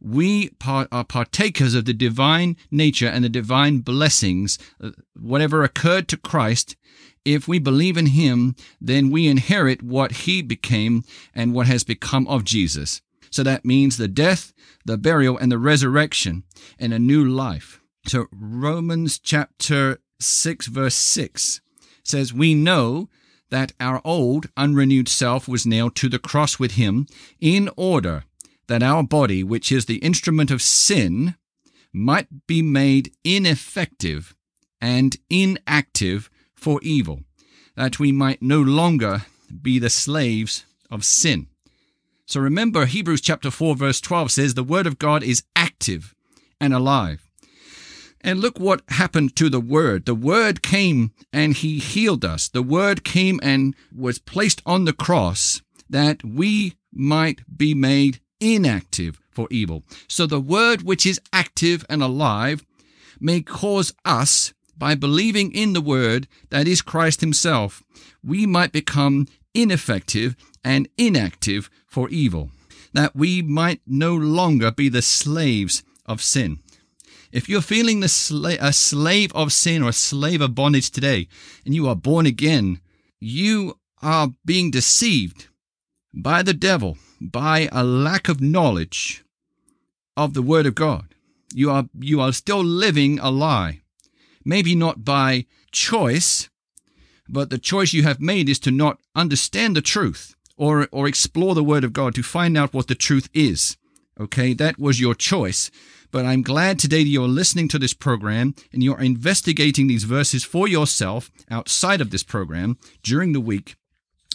we 0.01 0.51
are 0.65 1.05
partakers 1.05 1.75
of 1.75 1.87
the 1.87 1.93
divine 1.93 2.57
nature 2.71 3.09
and 3.09 3.25
the 3.25 3.29
divine 3.29 3.81
blessings. 3.81 4.61
Uh, 4.81 4.91
whatever 5.19 5.65
occurred 5.65 6.07
to 6.09 6.17
Christ, 6.17 6.77
if 7.25 7.49
we 7.49 7.59
believe 7.59 7.97
in 7.97 8.07
him, 8.07 8.55
then 8.81 9.11
we 9.11 9.27
inherit 9.27 9.83
what 9.83 10.13
he 10.13 10.41
became 10.41 11.03
and 11.35 11.53
what 11.53 11.67
has 11.67 11.83
become 11.83 12.29
of 12.29 12.45
Jesus. 12.45 13.03
So 13.33 13.43
that 13.43 13.65
means 13.65 13.97
the 13.97 14.07
death, 14.07 14.53
the 14.85 14.97
burial, 14.97 15.37
and 15.37 15.51
the 15.51 15.59
resurrection 15.59 16.45
and 16.79 16.95
a 16.95 17.01
new 17.01 17.25
life. 17.25 17.81
So 18.09 18.27
Romans 18.33 19.19
chapter 19.19 19.99
6 20.19 20.69
verse 20.69 20.95
6 20.95 21.61
says, 22.03 22.33
We 22.33 22.55
know 22.55 23.11
that 23.51 23.73
our 23.79 24.01
old 24.03 24.47
unrenewed 24.57 25.09
self 25.09 25.47
was 25.47 25.67
nailed 25.67 25.95
to 25.97 26.09
the 26.09 26.19
cross 26.19 26.59
with 26.59 26.73
him 26.73 27.07
in 27.39 27.69
order 27.77 28.25
that 28.67 28.83
our 28.83 29.03
body, 29.03 29.45
which 29.45 29.71
is 29.71 29.85
the 29.85 29.99
instrument 29.99 30.51
of 30.51 30.63
sin, 30.63 31.35
might 31.93 32.47
be 32.47 32.63
made 32.63 33.13
ineffective 33.25 34.35
and 34.81 35.19
inactive 35.29 36.31
for 36.55 36.81
evil, 36.83 37.21
that 37.77 37.99
we 37.99 38.11
might 38.11 38.41
no 38.41 38.63
longer 38.63 39.27
be 39.61 39.79
the 39.79 39.91
slaves 39.91 40.65
of 40.91 41.05
sin. 41.05 41.47
So 42.25 42.41
remember, 42.41 42.87
Hebrews 42.87 43.21
chapter 43.21 43.51
4, 43.51 43.77
verse 43.77 44.01
12 44.01 44.31
says, 44.31 44.55
The 44.55 44.65
word 44.65 44.87
of 44.87 44.99
God 44.99 45.23
is 45.23 45.45
active 45.55 46.15
and 46.59 46.73
alive. 46.73 47.28
And 48.21 48.41
look 48.41 48.59
what 48.59 48.83
happened 48.89 49.37
to 49.37 49.49
the 49.49 49.61
Word. 49.61 50.05
The 50.07 50.15
Word 50.15 50.63
came 50.63 51.13
and 51.33 51.55
He 51.55 51.79
healed 51.79 52.25
us. 52.25 52.49
The 52.49 52.63
Word 52.63 53.05
came 53.05 53.39
and 53.43 53.75
was 53.95 54.19
placed 54.19 54.61
on 54.67 54.85
the 54.85 54.93
cross 54.93 55.63
that 55.89 56.25
we 56.25 56.75
might 56.93 57.41
be 57.57 57.75
made 57.75 58.21
inactive 58.41 59.21
for 59.31 59.49
evil. 59.51 59.85
So 60.09 60.27
the 60.27 60.41
Word, 60.41 60.83
which 60.83 61.07
is 61.07 61.21
active 61.33 61.85
and 61.89 62.03
alive, 62.03 62.65
may 63.21 63.41
cause 63.41 63.93
us, 64.05 64.53
by 64.77 64.95
believing 64.95 65.53
in 65.53 65.73
the 65.73 65.81
Word 65.81 66.29
that 66.51 66.69
is 66.69 66.83
Christ 66.83 67.21
Himself, 67.21 67.83
we 68.23 68.47
might 68.47 68.73
become 68.73 69.27
ineffective 69.53 70.37
and 70.65 70.89
inactive 70.97 71.69
for 71.87 72.09
evil. 72.11 72.51
That 72.93 73.17
we 73.17 73.43
might 73.43 73.81
no 73.87 74.15
longer 74.15 74.71
be 74.71 74.89
the 74.89 75.03
slaves 75.03 75.83
of 76.07 76.23
sin. 76.23 76.61
If 77.31 77.49
you're 77.49 77.61
feeling 77.61 78.01
the 78.01 78.07
sla- 78.07 78.59
a 78.61 78.73
slave 78.73 79.33
of 79.35 79.53
sin 79.53 79.83
or 79.83 79.91
a 79.91 79.93
slave 79.93 80.41
of 80.41 80.55
bondage 80.55 80.91
today, 80.91 81.29
and 81.65 81.75
you 81.75 81.87
are 81.87 81.97
born 81.97 82.25
again, 82.25 82.81
you 83.21 83.79
are 84.01 84.31
being 84.45 84.71
deceived 84.71 85.49
by 86.15 86.43
the 86.43 86.55
devil 86.55 86.97
by 87.21 87.69
a 87.71 87.85
lack 87.85 88.29
of 88.29 88.41
knowledge 88.41 89.25
of 90.17 90.35
the 90.35 90.43
Word 90.43 90.67
of 90.67 90.75
God. 90.75 91.15
You 91.53 91.71
are 91.71 91.89
you 91.99 92.21
are 92.21 92.33
still 92.33 92.63
living 92.63 93.19
a 93.19 93.31
lie. 93.31 93.81
Maybe 94.45 94.75
not 94.75 95.05
by 95.05 95.47
choice, 95.71 96.49
but 97.29 97.51
the 97.51 97.59
choice 97.59 97.93
you 97.93 98.05
have 98.05 98.21
made 98.21 98.49
is 98.49 98.59
to 98.61 98.71
not 98.71 99.01
understand 99.15 99.77
the 99.77 99.83
truth 99.83 100.35
or 100.57 100.89
or 100.91 101.07
explore 101.07 101.55
the 101.55 101.65
Word 101.65 101.85
of 101.85 101.93
God 101.93 102.15
to 102.15 102.23
find 102.23 102.57
out 102.57 102.73
what 102.73 102.87
the 102.87 102.95
truth 102.95 103.29
is. 103.35 103.77
Okay, 104.19 104.53
that 104.55 104.79
was 104.79 104.99
your 105.01 105.15
choice. 105.15 105.71
But 106.11 106.25
I'm 106.25 106.43
glad 106.43 106.79
today 106.79 107.03
that 107.03 107.09
you're 107.09 107.29
listening 107.29 107.69
to 107.69 107.79
this 107.79 107.95
program 107.95 108.55
and 108.73 108.83
you're 108.83 109.01
investigating 109.01 109.87
these 109.87 110.05
verses 110.05 110.45
for 110.45 110.67
yourself 110.67 111.31
outside 111.51 112.01
of 112.01 112.11
this 112.11 112.23
program 112.23 112.79
during 113.03 113.33
the 113.33 113.41
week 113.41 113.77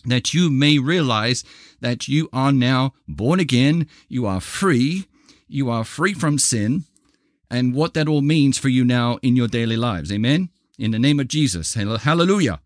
that 0.06 0.34
you 0.34 0.50
may 0.50 0.80
realize 0.80 1.44
that 1.80 2.08
you 2.08 2.30
are 2.34 2.51
now 2.51 2.94
born 3.08 3.39
again, 3.39 3.88
you 4.08 4.25
are 4.25 4.42
free, 4.42 5.06
you 5.48 5.70
are 5.70 5.84
free 5.84 6.13
from 6.13 6.38
sin, 6.38 6.84
and 7.50 7.74
what 7.74 7.94
that 7.94 8.08
all 8.08 8.22
means 8.22 8.58
for 8.58 8.70
you 8.70 8.84
now 8.84 9.18
in 9.22 9.36
your 9.36 9.48
daily 9.48 9.77
lives. 9.77 10.12
Amen? 10.12 10.50
In 10.77 10.92
the 10.92 11.00
name 11.00 11.20
of 11.20 11.27
Jesus. 11.27 11.74
Hallelujah. 11.75 12.60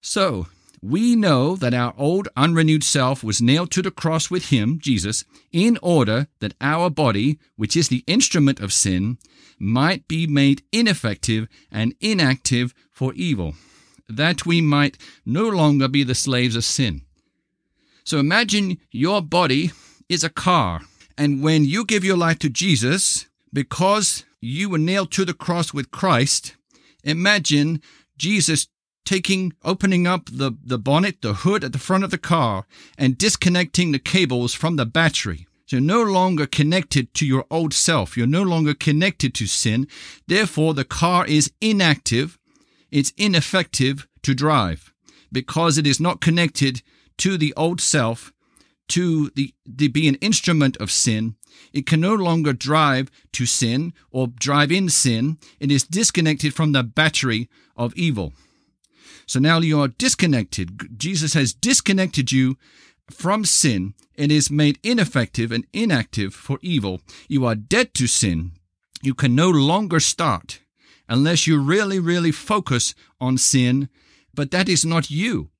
So, 0.00 0.46
we 0.82 1.16
know 1.16 1.56
that 1.56 1.74
our 1.74 1.94
old 1.96 2.28
unrenewed 2.36 2.84
self 2.84 3.24
was 3.24 3.42
nailed 3.42 3.70
to 3.72 3.82
the 3.82 3.90
cross 3.90 4.30
with 4.30 4.50
him, 4.50 4.78
Jesus, 4.78 5.24
in 5.52 5.78
order 5.82 6.28
that 6.40 6.54
our 6.60 6.90
body, 6.90 7.38
which 7.56 7.76
is 7.76 7.88
the 7.88 8.04
instrument 8.06 8.60
of 8.60 8.72
sin, 8.72 9.18
might 9.58 10.06
be 10.06 10.26
made 10.26 10.62
ineffective 10.72 11.48
and 11.70 11.94
inactive 12.00 12.74
for 12.92 13.14
evil, 13.14 13.54
that 14.08 14.46
we 14.46 14.60
might 14.60 14.98
no 15.24 15.48
longer 15.48 15.88
be 15.88 16.04
the 16.04 16.14
slaves 16.14 16.56
of 16.56 16.64
sin. 16.64 17.02
So 18.04 18.18
imagine 18.18 18.78
your 18.90 19.22
body 19.22 19.72
is 20.08 20.22
a 20.22 20.30
car, 20.30 20.82
and 21.18 21.42
when 21.42 21.64
you 21.64 21.84
give 21.84 22.04
your 22.04 22.16
life 22.16 22.38
to 22.40 22.48
Jesus, 22.48 23.26
because 23.52 24.24
you 24.40 24.68
were 24.68 24.78
nailed 24.78 25.10
to 25.12 25.24
the 25.24 25.34
cross 25.34 25.72
with 25.72 25.90
Christ, 25.90 26.54
imagine 27.02 27.80
Jesus 28.18 28.68
taking, 29.06 29.54
opening 29.64 30.06
up 30.06 30.26
the, 30.30 30.52
the 30.62 30.78
bonnet, 30.78 31.22
the 31.22 31.34
hood 31.34 31.64
at 31.64 31.72
the 31.72 31.78
front 31.78 32.04
of 32.04 32.10
the 32.10 32.18
car, 32.18 32.66
and 32.98 33.16
disconnecting 33.16 33.92
the 33.92 33.98
cables 33.98 34.52
from 34.52 34.76
the 34.76 34.84
battery. 34.84 35.46
So 35.66 35.76
you're 35.76 35.80
no 35.80 36.02
longer 36.02 36.46
connected 36.46 37.12
to 37.14 37.26
your 37.26 37.44
old 37.50 37.72
self. 37.72 38.16
You're 38.16 38.26
no 38.26 38.42
longer 38.42 38.74
connected 38.74 39.34
to 39.34 39.46
sin. 39.46 39.88
Therefore, 40.28 40.74
the 40.74 40.84
car 40.84 41.26
is 41.26 41.50
inactive. 41.60 42.38
It's 42.90 43.12
ineffective 43.16 44.06
to 44.22 44.34
drive 44.34 44.92
because 45.32 45.76
it 45.76 45.86
is 45.86 45.98
not 45.98 46.20
connected 46.20 46.82
to 47.18 47.36
the 47.36 47.52
old 47.56 47.80
self, 47.80 48.32
to 48.88 49.30
the, 49.30 49.54
to 49.76 49.88
be 49.88 50.06
an 50.06 50.14
instrument 50.16 50.76
of 50.76 50.92
sin. 50.92 51.34
It 51.72 51.86
can 51.86 52.00
no 52.00 52.14
longer 52.14 52.52
drive 52.52 53.10
to 53.32 53.46
sin 53.46 53.92
or 54.10 54.28
drive 54.28 54.70
in 54.70 54.88
sin. 54.88 55.38
It 55.58 55.72
is 55.72 55.82
disconnected 55.84 56.54
from 56.54 56.72
the 56.72 56.84
battery 56.84 57.48
of 57.76 57.94
evil. 57.96 58.34
So 59.26 59.38
now 59.40 59.60
you 59.60 59.80
are 59.80 59.88
disconnected. 59.88 60.98
Jesus 60.98 61.34
has 61.34 61.52
disconnected 61.52 62.32
you 62.32 62.56
from 63.10 63.44
sin 63.44 63.94
and 64.16 64.32
is 64.32 64.50
made 64.50 64.78
ineffective 64.82 65.52
and 65.52 65.66
inactive 65.72 66.34
for 66.34 66.58
evil. 66.62 67.00
You 67.28 67.46
are 67.46 67.54
dead 67.54 67.94
to 67.94 68.06
sin. 68.06 68.52
You 69.02 69.14
can 69.14 69.34
no 69.34 69.50
longer 69.50 70.00
start 70.00 70.60
unless 71.08 71.46
you 71.46 71.60
really, 71.60 72.00
really 72.00 72.32
focus 72.32 72.94
on 73.20 73.38
sin, 73.38 73.88
but 74.34 74.50
that 74.50 74.68
is 74.68 74.84
not 74.84 75.10
you. 75.10 75.50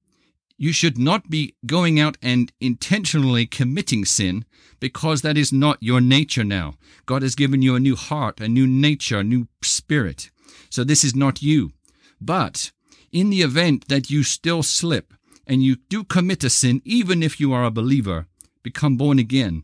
You 0.59 0.73
should 0.73 0.97
not 0.97 1.29
be 1.29 1.55
going 1.67 2.01
out 2.01 2.17
and 2.23 2.51
intentionally 2.61 3.47
committing 3.47 4.05
sin 4.05 4.45
because 4.81 5.23
that 5.23 5.37
is 5.37 5.53
not 5.53 5.83
your 5.83 6.01
nature 6.01 6.45
now. 6.45 6.75
God 7.05 7.23
has 7.23 7.35
given 7.35 7.61
you 7.63 7.75
a 7.75 7.81
new 7.81 7.95
heart, 7.95 8.41
a 8.41 8.49
new 8.49 8.67
nature, 8.67 9.19
a 9.19 9.25
new 9.25 9.49
spirit. 9.63 10.31
So 10.71 10.83
this 10.83 11.05
is 11.05 11.15
not 11.15 11.43
you. 11.43 11.73
But 12.21 12.73
in 13.17 13.31
the 13.31 13.41
event 13.41 13.89
that 13.89 14.11
you 14.11 14.23
still 14.23 14.63
slip 14.63 15.15
and 15.47 15.63
you 15.63 15.77
do 15.89 16.05
commit 16.05 16.45
a 16.45 16.51
sin, 16.51 16.83
even 16.85 17.23
if 17.23 17.41
you 17.41 17.51
are 17.51 17.65
a 17.65 17.71
believer, 17.71 18.27
become 18.63 18.99
born 18.99 19.19
again, 19.19 19.63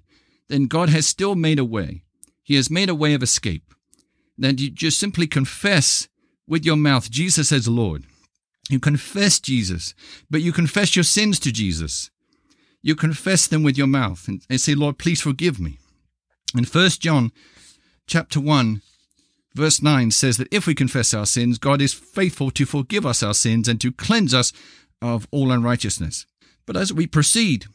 then 0.48 0.64
God 0.64 0.88
has 0.88 1.06
still 1.06 1.34
made 1.34 1.58
a 1.58 1.64
way. 1.64 2.02
He 2.42 2.54
has 2.54 2.70
made 2.70 2.88
a 2.88 2.94
way 2.94 3.12
of 3.12 3.22
escape. 3.22 3.74
That 4.38 4.58
you 4.58 4.70
just 4.70 4.98
simply 4.98 5.26
confess 5.26 6.08
with 6.48 6.64
your 6.64 6.76
mouth 6.76 7.10
Jesus 7.10 7.52
as 7.52 7.68
Lord. 7.68 8.04
You 8.70 8.80
confess 8.80 9.38
Jesus, 9.38 9.94
but 10.30 10.40
you 10.40 10.50
confess 10.50 10.96
your 10.96 11.02
sins 11.04 11.38
to 11.40 11.52
Jesus. 11.52 12.10
You 12.80 12.94
confess 12.94 13.46
them 13.46 13.62
with 13.62 13.76
your 13.76 13.86
mouth 13.86 14.28
and, 14.28 14.42
and 14.48 14.60
say, 14.60 14.74
Lord, 14.74 14.96
please 14.96 15.20
forgive 15.20 15.60
me. 15.60 15.78
In 16.56 16.64
1 16.64 16.88
John 17.00 17.32
chapter 18.06 18.40
1, 18.40 18.80
Verse 19.54 19.82
9 19.82 20.10
says 20.10 20.38
that 20.38 20.48
if 20.50 20.66
we 20.66 20.74
confess 20.74 21.12
our 21.12 21.26
sins, 21.26 21.58
God 21.58 21.82
is 21.82 21.92
faithful 21.92 22.50
to 22.52 22.64
forgive 22.64 23.04
us 23.04 23.22
our 23.22 23.34
sins 23.34 23.68
and 23.68 23.80
to 23.80 23.92
cleanse 23.92 24.32
us 24.32 24.52
of 25.02 25.28
all 25.30 25.50
unrighteousness. 25.50 26.26
But 26.64 26.76
as 26.76 26.92
we 26.92 27.06
proceed 27.06 27.66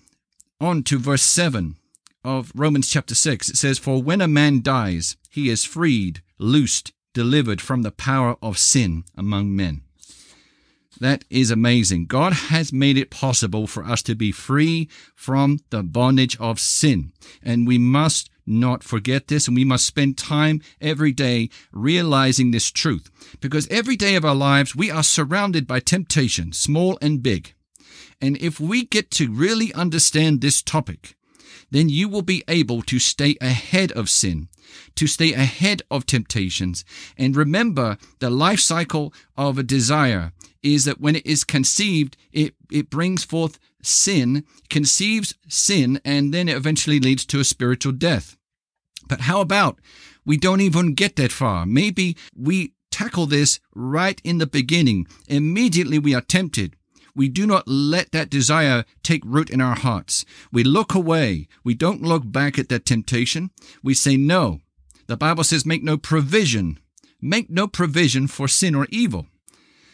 on 0.60 0.84
to 0.84 0.98
verse 0.98 1.24
7 1.24 1.76
of 2.24 2.52
Romans 2.56 2.90
chapter 2.90 3.14
6, 3.14 3.50
it 3.50 3.58
says, 3.58 3.78
For 3.78 4.02
when 4.02 4.22
a 4.22 4.28
man 4.28 4.62
dies, 4.62 5.18
he 5.30 5.50
is 5.50 5.66
freed, 5.66 6.22
loosed, 6.40 6.94
delivered 7.14 7.62
from 7.62 7.84
the 7.84 7.92
power 7.92 8.38
of 8.42 8.58
sin 8.58 9.04
among 9.16 9.56
men. 9.56 9.82
That 11.00 11.26
is 11.30 11.52
amazing. 11.52 12.08
God 12.08 12.34
has 12.34 12.74
made 12.74 12.98
it 12.98 13.12
possible 13.12 13.68
for 13.68 13.84
us 13.84 14.02
to 14.04 14.16
be 14.16 14.32
free 14.32 14.90
from 15.16 15.60
the 15.70 15.84
bondage 15.84 16.38
of 16.40 16.60
sin. 16.60 17.12
And 17.44 17.68
we 17.68 17.78
must 17.78 18.32
not 18.48 18.84
forget 18.84 19.28
this, 19.28 19.48
and 19.48 19.56
we 19.56 19.66
must 19.66 19.86
spend 19.86 20.18
time 20.18 20.62
every 20.80 21.12
day 21.12 21.50
realizing 21.72 22.52
this 22.52 22.72
truth. 22.72 23.10
Because 23.42 23.68
every 23.68 23.96
day 23.96 24.16
of 24.16 24.26
our 24.26 24.36
lives, 24.36 24.76
we 24.76 24.90
are 24.90 25.04
surrounded 25.04 25.68
by 25.68 25.80
temptation, 25.80 26.54
small 26.54 26.98
and 27.02 27.22
big. 27.22 27.54
And 28.22 28.38
if 28.38 28.60
we 28.60 28.86
get 28.86 29.12
to 29.12 29.32
really 29.32 29.74
understand 29.74 30.42
this 30.42 30.62
topic, 30.62 31.16
then 31.70 31.90
you 31.90 32.08
will 32.08 32.22
be 32.22 32.44
able 32.48 32.82
to 32.84 33.00
stay 33.00 33.36
ahead 33.42 33.92
of 33.92 34.10
sin, 34.10 34.48
to 34.96 35.08
stay 35.08 35.34
ahead 35.34 35.82
of 35.92 36.06
temptations. 36.06 36.86
And 37.18 37.36
remember, 37.36 37.98
the 38.20 38.30
life 38.30 38.60
cycle 38.60 39.14
of 39.36 39.58
a 39.58 39.64
desire 39.64 40.32
is 40.64 40.86
that 40.86 41.02
when 41.02 41.16
it 41.16 41.26
is 41.26 41.44
conceived, 41.44 42.18
it, 42.32 42.56
it 42.72 42.90
brings 42.90 43.24
forth 43.24 43.60
sin, 43.82 44.44
conceives 44.70 45.34
sin, 45.48 46.00
and 46.04 46.34
then 46.34 46.50
it 46.50 46.58
eventually 46.58 47.00
leads 47.00 47.26
to 47.26 47.40
a 47.40 47.46
spiritual 47.46 47.92
death. 47.92 48.37
But 49.08 49.22
how 49.22 49.42
about 49.42 49.80
we 50.26 50.38
don't 50.38 50.62
even 50.62 50.94
get 50.94 51.16
that 51.16 51.32
far? 51.32 51.66
Maybe 51.66 52.18
we 52.36 52.74
tackle 52.92 53.26
this 53.26 53.60
right 53.76 54.20
in 54.24 54.40
the 54.40 54.48
beginning. 54.48 55.08
Immediately 55.28 56.00
we 56.00 56.16
are 56.16 56.22
tempted. 56.22 56.76
We 57.16 57.30
do 57.30 57.48
not 57.48 57.68
let 57.68 58.12
that 58.12 58.30
desire 58.30 58.86
take 59.02 59.24
root 59.26 59.50
in 59.50 59.62
our 59.62 59.76
hearts. 59.76 60.24
We 60.52 60.64
look 60.64 60.94
away. 60.94 61.48
We 61.64 61.74
don't 61.74 62.04
look 62.04 62.24
back 62.32 62.60
at 62.60 62.70
that 62.70 62.86
temptation. 62.86 63.50
We 63.82 63.94
say 63.94 64.18
no. 64.18 64.60
The 65.08 65.18
Bible 65.18 65.44
says 65.44 65.66
make 65.66 65.84
no 65.84 65.98
provision. 65.98 66.80
Make 67.22 67.50
no 67.50 67.68
provision 67.68 68.28
for 68.28 68.48
sin 68.48 68.76
or 68.76 68.88
evil. 68.92 69.28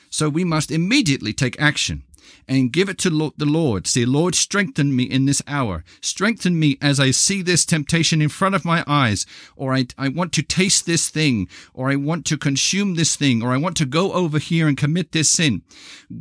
So 0.09 0.27
we 0.27 0.43
must 0.43 0.69
immediately 0.69 1.33
take 1.33 1.59
action 1.61 2.03
and 2.47 2.71
give 2.71 2.89
it 2.89 2.97
to 2.99 3.09
the 3.09 3.45
Lord. 3.45 3.87
Say, 3.87 4.05
Lord, 4.05 4.35
strengthen 4.35 4.95
me 4.95 5.03
in 5.03 5.25
this 5.25 5.41
hour. 5.47 5.83
Strengthen 6.01 6.59
me 6.59 6.77
as 6.81 6.99
I 6.99 7.11
see 7.11 7.41
this 7.41 7.65
temptation 7.65 8.21
in 8.21 8.29
front 8.29 8.55
of 8.55 8.65
my 8.65 8.83
eyes, 8.87 9.25
or 9.55 9.73
I, 9.73 9.87
I 9.97 10.09
want 10.09 10.33
to 10.33 10.41
taste 10.41 10.85
this 10.85 11.09
thing, 11.09 11.47
or 11.73 11.89
I 11.89 11.95
want 11.95 12.25
to 12.25 12.37
consume 12.37 12.95
this 12.95 13.15
thing, 13.15 13.43
or 13.43 13.51
I 13.51 13.57
want 13.57 13.77
to 13.77 13.85
go 13.85 14.13
over 14.13 14.39
here 14.39 14.67
and 14.67 14.77
commit 14.77 15.11
this 15.11 15.29
sin. 15.29 15.61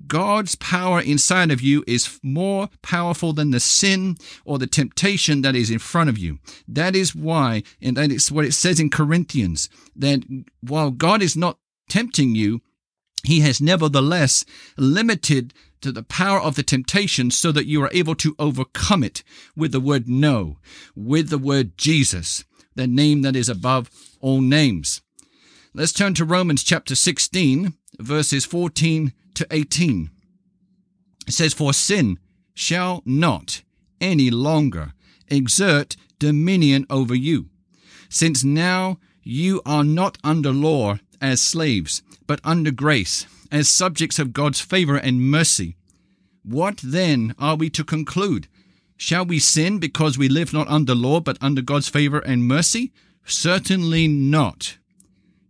God's 0.07 0.55
power 0.55 1.01
inside 1.01 1.51
of 1.51 1.61
you 1.61 1.85
is 1.87 2.21
more 2.23 2.69
powerful 2.83 3.33
than 3.33 3.51
the 3.51 3.61
sin 3.61 4.17
or 4.45 4.59
the 4.59 4.67
temptation 4.67 5.43
that 5.43 5.57
is 5.57 5.71
in 5.71 5.79
front 5.79 6.09
of 6.09 6.19
you. 6.19 6.39
That 6.69 6.95
is 6.97 7.15
why, 7.15 7.63
and 7.81 7.97
that 7.97 8.11
is 8.11 8.31
what 8.31 8.45
it 8.45 8.53
says 8.53 8.81
in 8.81 8.91
Corinthians, 8.91 9.69
that 9.97 10.23
while 10.61 10.91
God 10.91 11.23
is 11.23 11.37
not 11.37 11.59
tempting 11.89 12.35
you, 12.35 12.63
he 13.25 13.41
has 13.41 13.61
nevertheless 13.61 14.45
limited 14.77 15.55
to 15.81 15.93
the 15.93 16.03
power 16.03 16.41
of 16.41 16.55
the 16.55 16.63
temptation 16.63 17.31
so 17.31 17.53
that 17.53 17.67
you 17.67 17.83
are 17.83 17.91
able 17.93 18.15
to 18.17 18.35
overcome 18.39 19.03
it 19.03 19.23
with 19.57 19.73
the 19.73 19.81
word 19.81 20.09
no, 20.09 20.59
with 20.95 21.29
the 21.29 21.39
word 21.39 21.77
Jesus, 21.77 22.45
the 22.75 22.87
name 22.87 23.23
that 23.23 23.37
is 23.37 23.49
above 23.49 23.91
all 24.21 24.41
names. 24.41 25.01
Let's 25.75 25.93
turn 25.93 26.15
to 26.15 26.25
Romans 26.25 26.63
chapter 26.63 26.95
16, 26.95 27.75
verses 27.99 28.45
14 28.45 29.13
to 29.35 29.47
18. 29.51 30.11
It 31.27 31.33
says, 31.33 31.55
For 31.55 31.73
sin 31.73 32.19
shall 32.55 33.03
not 33.05 33.63
any 34.01 34.31
longer 34.31 34.93
exert 35.29 35.97
dominion 36.19 36.87
over 36.91 37.15
you, 37.15 37.49
since 38.09 38.45
now 38.45 38.99
you 39.23 39.63
are 39.65 39.85
not 39.85 40.19
under 40.23 40.51
law 40.51 40.99
as 41.21 41.41
slaves, 41.41 42.03
but 42.27 42.41
under 42.45 42.71
grace 42.71 43.27
as 43.51 43.69
subjects 43.69 44.19
of 44.19 44.33
God's 44.33 44.61
favor 44.61 44.97
and 44.97 45.21
mercy. 45.21 45.77
What 46.43 46.81
then 46.83 47.35
are 47.39 47.57
we 47.57 47.71
to 47.71 47.85
conclude? 47.85 48.49
Shall 48.97 49.25
we 49.25 49.39
sin 49.39 49.79
because 49.79 50.17
we 50.17 50.29
live 50.29 50.53
not 50.53 50.69
under 50.69 50.95
law 50.95 51.21
but 51.21 51.39
under 51.41 51.63
God's 51.63 51.89
favor 51.89 52.19
and 52.21 52.47
mercy? 52.47 52.93
Certainly 53.25 54.09
not. 54.09 54.79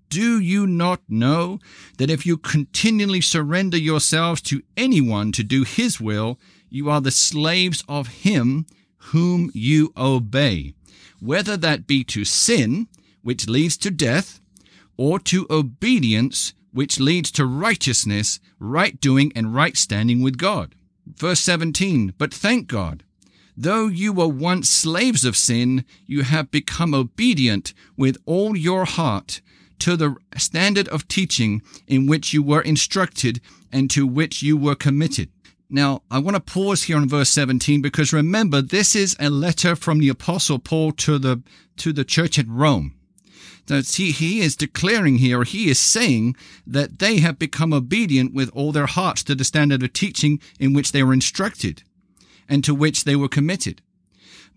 Do 0.09 0.38
you 0.38 0.67
not 0.67 1.00
know 1.09 1.59
that 1.97 2.11
if 2.11 2.26
you 2.26 2.37
continually 2.37 3.23
surrender 3.23 3.79
yourselves 3.79 4.43
to 4.43 4.62
anyone 4.76 5.33
to 5.33 5.43
do 5.43 5.64
his 5.64 6.00
will, 6.00 6.38
you 6.69 6.91
are 6.91 7.00
the 7.00 7.11
slaves 7.11 7.83
of 7.88 8.09
him 8.09 8.67
whom 8.97 9.50
you 9.55 9.93
obey, 9.97 10.75
whether 11.21 11.57
that 11.57 11.87
be 11.87 12.05
to 12.05 12.25
sin, 12.25 12.88
which 13.23 13.49
leads 13.49 13.76
to 13.79 13.91
death, 13.91 14.41
or 14.97 15.19
to 15.19 15.47
obedience, 15.50 16.52
which 16.73 17.00
leads 17.00 17.31
to 17.33 17.47
righteousness, 17.47 18.41
right 18.59 19.00
doing, 19.00 19.33
and 19.35 19.55
right 19.55 19.76
standing 19.76 20.23
with 20.23 20.38
God. 20.38 20.75
Verse 21.07 21.41
17, 21.41 22.14
but 22.17 22.33
thank 22.33 22.69
God, 22.69 23.05
though 23.57 23.88
you 23.88 24.12
were 24.12 24.29
once 24.29 24.71
slaves 24.71 25.25
of 25.25 25.37
sin, 25.37 25.85
you 26.07 26.23
have 26.23 26.50
become 26.50 26.95
obedient 26.95 27.75
with 27.97 28.17
all 28.25 28.57
your 28.57 28.85
heart 28.85 29.41
to 29.81 29.97
the 29.97 30.14
standard 30.37 30.88
of 30.88 31.09
teaching 31.09 31.61
in 31.88 32.07
which 32.07 32.33
you 32.33 32.43
were 32.43 32.62
instructed 32.62 33.41
and 33.73 33.91
to 33.91 34.07
which 34.07 34.43
you 34.43 34.57
were 34.57 34.76
committed. 34.76 35.29
Now, 35.69 36.02
I 36.11 36.19
want 36.19 36.37
to 36.37 36.41
pause 36.41 36.85
here 36.85 36.99
on 36.99 37.09
verse 37.09 37.31
17 37.31 37.83
because 37.83 38.12
remember, 38.12 38.62
this 38.62 38.95
is 38.95 39.17
a 39.19 39.31
letter 39.31 39.75
from 39.75 39.99
the 39.99 40.11
Apostle 40.11 40.59
Paul 40.59 40.93
to 40.93 41.19
the, 41.19 41.43
to 41.79 41.93
the 41.93 42.05
church 42.05 42.38
at 42.38 42.47
Rome. 42.47 42.95
That 43.66 43.87
he, 43.87 44.11
he 44.11 44.40
is 44.40 44.57
declaring 44.57 45.19
here, 45.19 45.45
he 45.45 45.71
is 45.71 45.78
saying 45.78 46.37
that 46.66 46.99
they 46.99 47.19
have 47.19 47.38
become 47.38 47.73
obedient 47.73 48.35
with 48.35 48.50
all 48.54 48.73
their 48.73 48.87
hearts 48.87 49.23
to 49.25 49.35
the 49.35 49.45
standard 49.45 49.83
of 49.83 49.92
teaching 49.92 50.40
in 50.59 50.73
which 50.73 50.92
they 50.92 51.02
were 51.02 51.12
instructed 51.12 51.83
and 52.49 52.64
to 52.64 52.75
which 52.75 53.04
they 53.04 53.16
were 53.16 53.28
committed. 53.28 53.81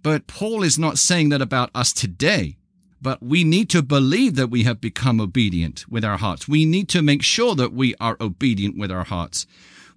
But 0.01 0.27
Paul 0.27 0.63
is 0.63 0.79
not 0.79 0.97
saying 0.97 1.29
that 1.29 1.41
about 1.41 1.69
us 1.73 1.93
today. 1.93 2.57
But 3.01 3.21
we 3.21 3.43
need 3.43 3.69
to 3.69 3.83
believe 3.83 4.35
that 4.35 4.49
we 4.49 4.63
have 4.63 4.81
become 4.81 5.21
obedient 5.21 5.85
with 5.87 6.03
our 6.03 6.17
hearts. 6.17 6.47
We 6.47 6.65
need 6.65 6.89
to 6.89 7.03
make 7.03 7.21
sure 7.21 7.53
that 7.53 7.73
we 7.73 7.93
are 7.99 8.17
obedient 8.19 8.77
with 8.77 8.91
our 8.91 9.03
hearts. 9.03 9.45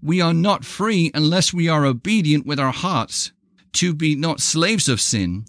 We 0.02 0.20
are 0.20 0.34
not 0.34 0.64
free 0.64 1.10
unless 1.14 1.54
we 1.54 1.68
are 1.68 1.86
obedient 1.86 2.44
with 2.44 2.60
our 2.60 2.72
hearts 2.72 3.32
to 3.74 3.94
be 3.94 4.14
not 4.14 4.40
slaves 4.40 4.88
of 4.88 5.00
sin, 5.00 5.46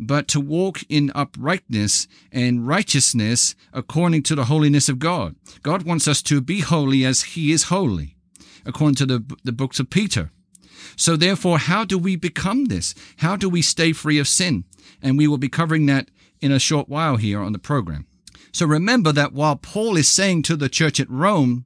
but 0.00 0.26
to 0.28 0.40
walk 0.40 0.80
in 0.88 1.12
uprightness 1.14 2.08
and 2.32 2.66
righteousness 2.66 3.54
according 3.72 4.22
to 4.24 4.34
the 4.34 4.46
holiness 4.46 4.88
of 4.88 4.98
God. 4.98 5.36
God 5.62 5.82
wants 5.82 6.08
us 6.08 6.22
to 6.22 6.40
be 6.40 6.60
holy 6.60 7.04
as 7.04 7.22
He 7.22 7.52
is 7.52 7.64
holy, 7.64 8.16
according 8.64 8.96
to 8.96 9.06
the, 9.06 9.36
the 9.44 9.52
books 9.52 9.78
of 9.78 9.90
Peter. 9.90 10.30
So, 10.96 11.16
therefore, 11.16 11.58
how 11.58 11.84
do 11.84 11.98
we 11.98 12.16
become 12.16 12.66
this? 12.66 12.94
How 13.18 13.36
do 13.36 13.48
we 13.48 13.62
stay 13.62 13.92
free 13.92 14.18
of 14.18 14.26
sin? 14.26 14.64
And 15.02 15.16
we 15.16 15.28
will 15.28 15.38
be 15.38 15.48
covering 15.48 15.86
that 15.86 16.10
in 16.40 16.50
a 16.50 16.58
short 16.58 16.88
while 16.88 17.16
here 17.16 17.40
on 17.40 17.52
the 17.52 17.58
program. 17.58 18.06
So, 18.52 18.66
remember 18.66 19.12
that 19.12 19.32
while 19.32 19.56
Paul 19.56 19.96
is 19.96 20.08
saying 20.08 20.42
to 20.42 20.56
the 20.56 20.68
church 20.68 20.98
at 20.98 21.10
Rome, 21.10 21.64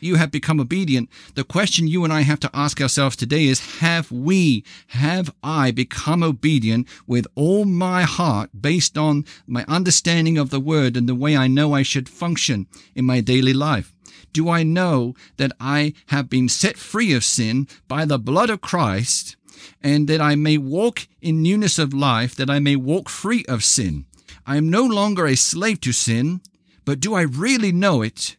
you 0.00 0.16
have 0.16 0.30
become 0.30 0.60
obedient. 0.60 1.08
The 1.34 1.44
question 1.44 1.86
you 1.86 2.04
and 2.04 2.12
I 2.12 2.22
have 2.22 2.40
to 2.40 2.50
ask 2.54 2.80
ourselves 2.80 3.16
today 3.16 3.46
is 3.46 3.78
have 3.80 4.10
we, 4.10 4.64
have 4.88 5.34
I 5.42 5.70
become 5.70 6.22
obedient 6.22 6.88
with 7.06 7.26
all 7.34 7.64
my 7.64 8.02
heart 8.02 8.50
based 8.60 8.96
on 8.98 9.24
my 9.46 9.64
understanding 9.68 10.38
of 10.38 10.50
the 10.50 10.60
word 10.60 10.96
and 10.96 11.08
the 11.08 11.14
way 11.14 11.36
I 11.36 11.46
know 11.46 11.74
I 11.74 11.82
should 11.82 12.08
function 12.08 12.66
in 12.94 13.04
my 13.04 13.20
daily 13.20 13.52
life? 13.52 13.92
Do 14.32 14.48
I 14.50 14.62
know 14.62 15.14
that 15.38 15.52
I 15.58 15.94
have 16.08 16.28
been 16.28 16.48
set 16.48 16.76
free 16.76 17.12
of 17.14 17.24
sin 17.24 17.68
by 17.88 18.04
the 18.04 18.18
blood 18.18 18.50
of 18.50 18.60
Christ 18.60 19.36
and 19.82 20.08
that 20.08 20.20
I 20.20 20.34
may 20.34 20.58
walk 20.58 21.08
in 21.22 21.42
newness 21.42 21.78
of 21.78 21.94
life, 21.94 22.34
that 22.36 22.50
I 22.50 22.58
may 22.58 22.76
walk 22.76 23.08
free 23.08 23.44
of 23.48 23.64
sin? 23.64 24.04
I 24.46 24.56
am 24.56 24.70
no 24.70 24.84
longer 24.84 25.26
a 25.26 25.36
slave 25.36 25.80
to 25.80 25.92
sin, 25.92 26.40
but 26.84 27.00
do 27.00 27.14
I 27.14 27.22
really 27.22 27.72
know 27.72 28.02
it? 28.02 28.36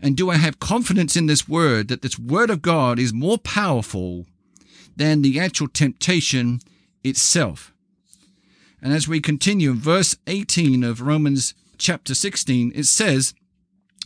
And 0.00 0.16
do 0.16 0.30
I 0.30 0.36
have 0.36 0.60
confidence 0.60 1.16
in 1.16 1.26
this 1.26 1.48
word 1.48 1.88
that 1.88 2.02
this 2.02 2.18
word 2.18 2.50
of 2.50 2.62
God 2.62 2.98
is 2.98 3.12
more 3.12 3.38
powerful 3.38 4.26
than 4.94 5.22
the 5.22 5.40
actual 5.40 5.68
temptation 5.68 6.60
itself? 7.02 7.72
And 8.82 8.92
as 8.92 9.08
we 9.08 9.20
continue 9.20 9.70
in 9.70 9.78
verse 9.78 10.16
18 10.26 10.84
of 10.84 11.00
Romans 11.00 11.54
chapter 11.78 12.14
16, 12.14 12.72
it 12.74 12.84
says, 12.84 13.34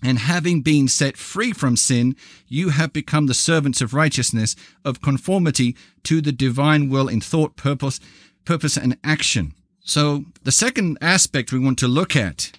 and 0.02 0.18
having 0.18 0.62
been 0.62 0.88
set 0.88 1.16
free 1.16 1.52
from 1.52 1.76
sin, 1.76 2.16
you 2.48 2.70
have 2.70 2.92
become 2.92 3.26
the 3.26 3.34
servants 3.34 3.80
of 3.80 3.92
righteousness, 3.92 4.56
of 4.84 5.02
conformity 5.02 5.76
to 6.04 6.20
the 6.20 6.32
divine 6.32 6.88
will 6.88 7.08
in 7.08 7.20
thought, 7.20 7.56
purpose, 7.56 8.00
purpose 8.44 8.76
and 8.76 8.96
action. 9.04 9.52
So 9.80 10.24
the 10.42 10.52
second 10.52 10.98
aspect 11.00 11.52
we 11.52 11.58
want 11.58 11.78
to 11.80 11.88
look 11.88 12.16
at 12.16 12.52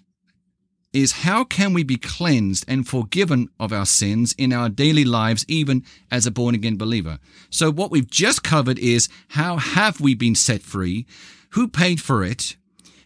is 0.93 1.23
how 1.23 1.43
can 1.43 1.73
we 1.73 1.83
be 1.83 1.97
cleansed 1.97 2.65
and 2.67 2.87
forgiven 2.87 3.49
of 3.59 3.71
our 3.71 3.85
sins 3.85 4.33
in 4.37 4.51
our 4.51 4.69
daily 4.69 5.05
lives, 5.05 5.45
even 5.47 5.83
as 6.09 6.25
a 6.25 6.31
born 6.31 6.55
again 6.55 6.77
believer? 6.77 7.19
So 7.49 7.71
what 7.71 7.91
we've 7.91 8.09
just 8.09 8.43
covered 8.43 8.79
is 8.79 9.09
how 9.29 9.57
have 9.57 10.01
we 10.01 10.15
been 10.15 10.35
set 10.35 10.61
free? 10.61 11.05
Who 11.51 11.67
paid 11.67 12.01
for 12.01 12.23
it? 12.23 12.55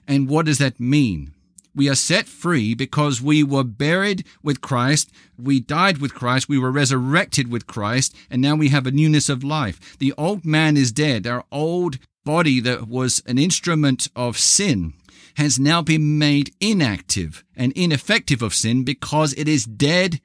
And 0.08 0.28
what 0.28 0.46
does 0.46 0.58
that 0.60 0.80
mean? 0.80 1.34
We 1.76 1.90
are 1.90 1.96
set 1.96 2.28
free 2.28 2.74
because 2.74 3.22
we 3.22 3.44
were 3.44 3.64
buried 3.64 4.26
with 4.42 4.62
Christ. 4.62 5.12
We 5.38 5.60
died 5.60 5.98
with 5.98 6.14
Christ. 6.14 6.48
We 6.48 6.58
were 6.58 6.72
resurrected 6.72 7.52
with 7.52 7.68
Christ. 7.68 8.16
And 8.30 8.42
now 8.42 8.56
we 8.56 8.70
have 8.70 8.88
a 8.88 8.92
newness 8.92 9.28
of 9.28 9.44
life. 9.44 9.98
The 10.00 10.14
old 10.18 10.46
man 10.46 10.78
is 10.78 10.94
dead. 10.94 11.28
Our 11.28 11.44
old 11.52 11.98
body 12.24 12.62
that 12.62 12.88
was 12.88 13.22
an 13.26 13.38
instrument 13.38 14.08
of 14.16 14.38
sin 14.38 14.94
has 15.36 15.60
now 15.60 15.82
been 15.82 16.18
made 16.18 16.54
inactive 16.60 17.44
and 17.56 17.72
ineffective 17.74 18.42
of 18.42 18.54
sin 18.54 18.84
because 18.84 19.34
it 19.34 19.48
is 19.48 19.66
dead, 19.66 20.22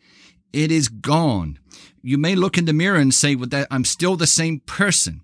it 0.53 0.71
is 0.71 0.89
gone. 0.89 1.59
You 2.03 2.17
may 2.17 2.35
look 2.35 2.57
in 2.57 2.65
the 2.65 2.73
mirror 2.73 2.99
and 2.99 3.13
say, 3.13 3.35
well, 3.35 3.49
that 3.49 3.69
I'm 3.71 3.85
still 3.85 4.17
the 4.17 4.27
same 4.27 4.61
person. 4.61 5.23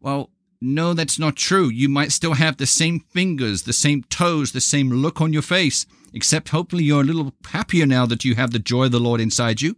Well, 0.00 0.30
no, 0.60 0.94
that's 0.94 1.18
not 1.18 1.36
true. 1.36 1.68
You 1.68 1.88
might 1.88 2.12
still 2.12 2.34
have 2.34 2.56
the 2.56 2.66
same 2.66 3.00
fingers, 3.00 3.62
the 3.62 3.72
same 3.72 4.04
toes, 4.04 4.52
the 4.52 4.60
same 4.60 4.90
look 4.90 5.20
on 5.20 5.32
your 5.32 5.42
face, 5.42 5.86
except 6.12 6.50
hopefully 6.50 6.84
you're 6.84 7.00
a 7.00 7.04
little 7.04 7.32
happier 7.46 7.86
now 7.86 8.06
that 8.06 8.24
you 8.24 8.36
have 8.36 8.52
the 8.52 8.58
joy 8.58 8.84
of 8.84 8.92
the 8.92 9.00
Lord 9.00 9.20
inside 9.20 9.60
you 9.60 9.76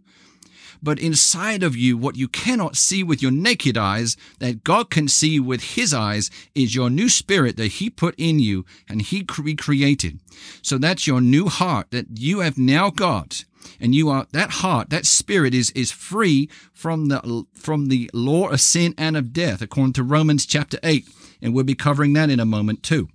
but 0.81 0.99
inside 0.99 1.63
of 1.63 1.75
you, 1.75 1.97
what 1.97 2.15
you 2.15 2.27
cannot 2.27 2.75
see 2.75 3.03
with 3.03 3.21
your 3.21 3.31
naked 3.31 3.77
eyes, 3.77 4.17
that 4.39 4.63
God 4.63 4.89
can 4.89 5.07
see 5.07 5.39
with 5.39 5.75
His 5.75 5.93
eyes, 5.93 6.29
is 6.53 6.75
your 6.75 6.89
new 6.89 7.09
spirit 7.09 7.57
that 7.57 7.73
He 7.73 7.89
put 7.89 8.15
in 8.17 8.39
you 8.39 8.65
and 8.87 9.01
He 9.01 9.25
recreated. 9.37 10.19
So 10.61 10.77
that's 10.77 11.07
your 11.07 11.21
new 11.21 11.47
heart 11.47 11.91
that 11.91 12.07
you 12.17 12.39
have 12.39 12.57
now 12.57 12.89
got. 12.89 13.45
And 13.79 13.95
you 13.95 14.09
are 14.09 14.27
that 14.31 14.51
heart, 14.51 14.91
that 14.91 15.07
spirit 15.07 15.55
is 15.55 15.71
is 15.71 15.91
free 15.91 16.49
from 16.71 17.07
the 17.07 17.45
from 17.55 17.87
the 17.87 18.11
law 18.13 18.49
of 18.49 18.61
sin 18.61 18.93
and 18.95 19.17
of 19.17 19.33
death, 19.33 19.61
according 19.61 19.93
to 19.93 20.03
Romans 20.03 20.45
chapter 20.45 20.77
eight, 20.83 21.07
and 21.41 21.51
we'll 21.53 21.63
be 21.63 21.73
covering 21.73 22.13
that 22.13 22.29
in 22.29 22.39
a 22.39 22.45
moment 22.45 22.83
too. 22.83 23.09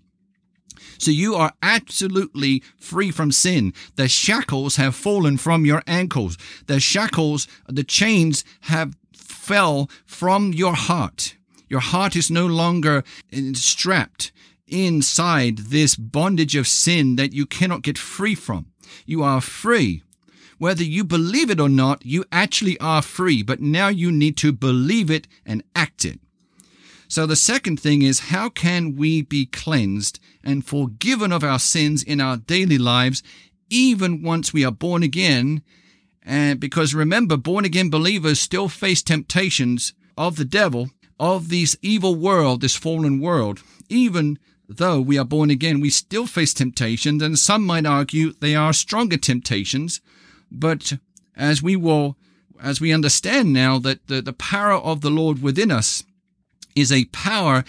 So 1.01 1.11
you 1.11 1.35
are 1.35 1.55
absolutely 1.63 2.63
free 2.79 3.11
from 3.11 3.33
sin. 3.33 3.73
The 3.97 4.07
shackles 4.07 4.77
have 4.77 4.95
fallen 4.95 5.39
from 5.39 5.65
your 5.65 5.83
ankles. 5.87 6.37
The 6.67 6.79
shackles, 6.79 7.49
the 7.67 7.85
chains 7.85 8.45
have 8.63 8.95
fell 9.15 9.89
from 10.05 10.53
your 10.53 10.75
heart. 10.75 11.37
Your 11.71 11.81
heart 11.81 12.17
is 12.17 12.31
no 12.31 12.47
longer 12.47 13.03
strapped 13.55 14.31
inside 14.69 15.57
this 15.59 15.97
bondage 15.97 16.55
of 16.55 16.69
sin 16.69 17.17
that 17.17 17.33
you 17.33 17.47
cannot 17.47 17.83
get 17.83 17.97
free 17.97 18.35
from. 18.35 18.67
You 19.07 19.23
are 19.23 19.41
free. 19.41 20.03
Whether 20.59 20.85
you 20.85 21.05
believe 21.05 21.49
it 21.49 21.61
or 21.61 21.71
not, 21.71 22.05
you 22.05 22.27
actually 22.31 22.79
are 22.79 23.01
free, 23.01 23.43
but 23.43 23.61
now 23.61 23.89
you 23.89 24.13
need 24.13 24.37
to 24.39 24.53
believe 24.53 25.11
it 25.11 25.27
and 25.47 25.63
act 25.75 26.05
it. 26.05 26.21
So 27.11 27.27
the 27.27 27.35
second 27.35 27.81
thing 27.81 28.03
is 28.03 28.31
how 28.31 28.51
can 28.51 28.95
we 28.95 29.23
be 29.23 29.45
cleansed 29.45 30.21
and 30.45 30.65
forgiven 30.65 31.33
of 31.33 31.43
our 31.43 31.59
sins 31.59 32.05
in 32.05 32.21
our 32.21 32.37
daily 32.37 32.79
lives, 32.79 33.25
even 33.69 34.23
once 34.23 34.53
we 34.53 34.65
are 34.65 34.71
born 34.71 35.03
again? 35.03 35.63
And 36.23 36.61
because 36.61 36.95
remember, 36.95 37.37
born 37.37 37.65
again 37.65 37.91
believers 37.91 38.39
still 38.39 38.69
face 38.69 39.03
temptations 39.03 39.93
of 40.17 40.37
the 40.37 40.45
devil, 40.45 40.91
of 41.19 41.49
this 41.49 41.77
evil 41.83 42.15
world, 42.15 42.61
this 42.61 42.77
fallen 42.77 43.19
world. 43.19 43.61
Even 43.89 44.39
though 44.69 45.01
we 45.01 45.19
are 45.19 45.25
born 45.25 45.51
again, 45.51 45.81
we 45.81 45.91
still 45.91 46.29
face 46.29 46.55
temptations, 46.55 47.25
and 47.25 47.37
some 47.37 47.67
might 47.67 47.87
argue 47.87 48.35
they 48.35 48.55
are 48.55 48.73
stronger 48.73 49.17
temptations. 49.17 50.01
But 50.49 50.93
as 51.35 51.61
we 51.61 51.75
will, 51.75 52.17
as 52.63 52.81
we 52.81 52.93
understand 52.93 53.53
now 53.53 53.81
that 53.81 54.07
the, 54.07 54.23
the 54.23 54.33
power 54.33 54.75
of 54.75 55.01
the 55.01 55.11
Lord 55.11 55.43
within 55.43 55.73
us 55.73 56.05
is 56.75 56.93
a 56.93 57.07
power 57.07 57.65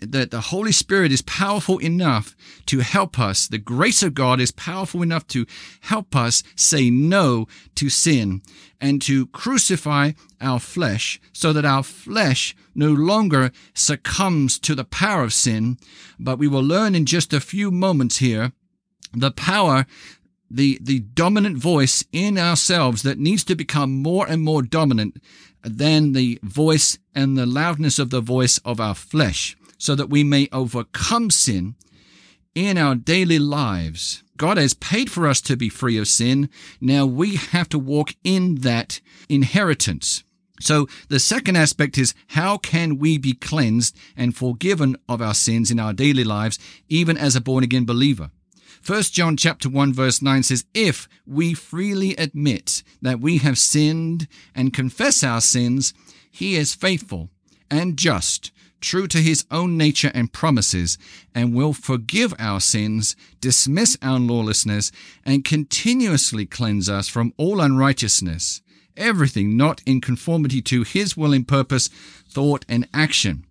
that 0.00 0.30
the 0.30 0.42
Holy 0.42 0.72
Spirit 0.72 1.10
is 1.10 1.22
powerful 1.22 1.78
enough 1.78 2.36
to 2.66 2.80
help 2.80 3.18
us. 3.18 3.48
The 3.48 3.58
grace 3.58 4.02
of 4.02 4.14
God 4.14 4.40
is 4.40 4.50
powerful 4.50 5.02
enough 5.02 5.26
to 5.28 5.46
help 5.82 6.14
us 6.14 6.42
say 6.54 6.90
no 6.90 7.46
to 7.76 7.88
sin 7.88 8.42
and 8.80 9.00
to 9.02 9.26
crucify 9.28 10.12
our 10.40 10.60
flesh 10.60 11.20
so 11.32 11.52
that 11.52 11.64
our 11.64 11.82
flesh 11.82 12.54
no 12.74 12.92
longer 12.92 13.50
succumbs 13.72 14.58
to 14.60 14.74
the 14.74 14.84
power 14.84 15.22
of 15.22 15.32
sin. 15.32 15.78
But 16.18 16.38
we 16.38 16.48
will 16.48 16.62
learn 16.62 16.94
in 16.94 17.06
just 17.06 17.32
a 17.32 17.40
few 17.40 17.70
moments 17.70 18.18
here 18.18 18.52
the 19.14 19.30
power 19.30 19.86
the, 20.48 20.78
the 20.80 21.00
dominant 21.00 21.58
voice 21.58 22.04
in 22.12 22.38
ourselves 22.38 23.02
that 23.02 23.18
needs 23.18 23.42
to 23.44 23.56
become 23.56 24.00
more 24.00 24.28
and 24.28 24.42
more 24.42 24.62
dominant 24.62 25.16
than 25.66 26.12
the 26.12 26.38
voice 26.42 26.98
and 27.14 27.36
the 27.36 27.46
loudness 27.46 27.98
of 27.98 28.10
the 28.10 28.20
voice 28.20 28.58
of 28.58 28.80
our 28.80 28.94
flesh, 28.94 29.56
so 29.78 29.94
that 29.94 30.10
we 30.10 30.24
may 30.24 30.48
overcome 30.52 31.30
sin 31.30 31.74
in 32.54 32.78
our 32.78 32.94
daily 32.94 33.38
lives. 33.38 34.22
God 34.36 34.56
has 34.56 34.74
paid 34.74 35.10
for 35.10 35.26
us 35.26 35.40
to 35.42 35.56
be 35.56 35.68
free 35.68 35.98
of 35.98 36.08
sin. 36.08 36.48
Now 36.80 37.06
we 37.06 37.36
have 37.36 37.68
to 37.70 37.78
walk 37.78 38.14
in 38.24 38.56
that 38.56 39.00
inheritance. 39.28 40.24
So 40.60 40.88
the 41.08 41.20
second 41.20 41.56
aspect 41.56 41.98
is 41.98 42.14
how 42.28 42.56
can 42.58 42.98
we 42.98 43.18
be 43.18 43.34
cleansed 43.34 43.96
and 44.16 44.34
forgiven 44.34 44.96
of 45.08 45.20
our 45.20 45.34
sins 45.34 45.70
in 45.70 45.78
our 45.78 45.92
daily 45.92 46.24
lives, 46.24 46.58
even 46.88 47.18
as 47.18 47.36
a 47.36 47.40
born 47.40 47.62
again 47.62 47.84
believer? 47.84 48.30
1 48.84 49.02
John 49.04 49.36
chapter 49.36 49.68
1 49.68 49.92
verse 49.92 50.20
9 50.20 50.42
says, 50.42 50.64
If 50.74 51.08
we 51.26 51.54
freely 51.54 52.14
admit 52.16 52.82
that 53.02 53.20
we 53.20 53.38
have 53.38 53.58
sinned 53.58 54.28
and 54.54 54.72
confess 54.72 55.22
our 55.22 55.40
sins, 55.40 55.94
he 56.30 56.56
is 56.56 56.74
faithful 56.74 57.30
and 57.70 57.96
just, 57.96 58.52
true 58.80 59.06
to 59.08 59.18
his 59.18 59.44
own 59.50 59.76
nature 59.76 60.10
and 60.14 60.32
promises, 60.32 60.98
and 61.34 61.54
will 61.54 61.72
forgive 61.72 62.34
our 62.38 62.60
sins, 62.60 63.16
dismiss 63.40 63.96
our 64.02 64.18
lawlessness, 64.18 64.92
and 65.24 65.44
continuously 65.44 66.46
cleanse 66.46 66.88
us 66.88 67.08
from 67.08 67.32
all 67.36 67.60
unrighteousness 67.60 68.62
everything 68.96 69.56
not 69.56 69.82
in 69.86 70.00
conformity 70.00 70.62
to 70.62 70.82
His 70.82 71.16
will 71.16 71.32
and 71.32 71.46
purpose, 71.46 71.88
thought, 72.28 72.64
and 72.68 72.88
action. 72.92 73.44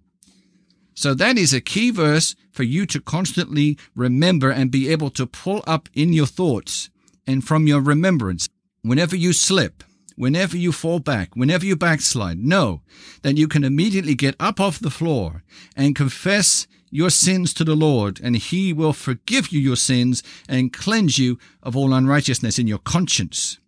So 0.95 1.13
that 1.13 1.37
is 1.37 1.53
a 1.53 1.61
key 1.61 1.91
verse 1.91 2.35
for 2.51 2.63
you 2.63 2.85
to 2.87 3.01
constantly 3.01 3.77
remember 3.95 4.49
and 4.49 4.71
be 4.71 4.89
able 4.89 5.09
to 5.11 5.27
pull 5.27 5.61
up 5.67 5.89
in 5.93 6.13
your 6.13 6.25
thoughts 6.25 6.89
and 7.27 7.45
from 7.45 7.67
your 7.67 7.81
remembrance. 7.81 8.47
Whenever 8.81 9.15
you 9.15 9.33
slip, 9.33 9.83
whenever 10.15 10.55
you 10.55 10.71
fall 10.71 10.99
back, 10.99 11.35
whenever 11.35 11.65
you 11.65 11.75
backslide, 11.75 12.39
know 12.39 12.81
that 13.23 13.37
you 13.37 13.47
can 13.47 13.65
immediately 13.65 14.15
get 14.15 14.35
up 14.39 14.59
off 14.59 14.79
the 14.79 14.89
floor 14.89 15.43
and 15.75 15.95
confess 15.97 16.65
your 16.89 17.09
sins 17.09 17.53
to 17.53 17.65
the 17.65 17.75
Lord, 17.75 18.21
and 18.23 18.37
He 18.37 18.71
will 18.71 18.93
forgive 18.93 19.49
you 19.49 19.59
your 19.59 19.75
sins 19.75 20.23
and 20.47 20.71
cleanse 20.71 21.19
you 21.19 21.37
of 21.61 21.75
all 21.75 21.93
unrighteousness 21.93 22.57
in 22.57 22.67
your 22.67 22.77
conscience 22.77 23.59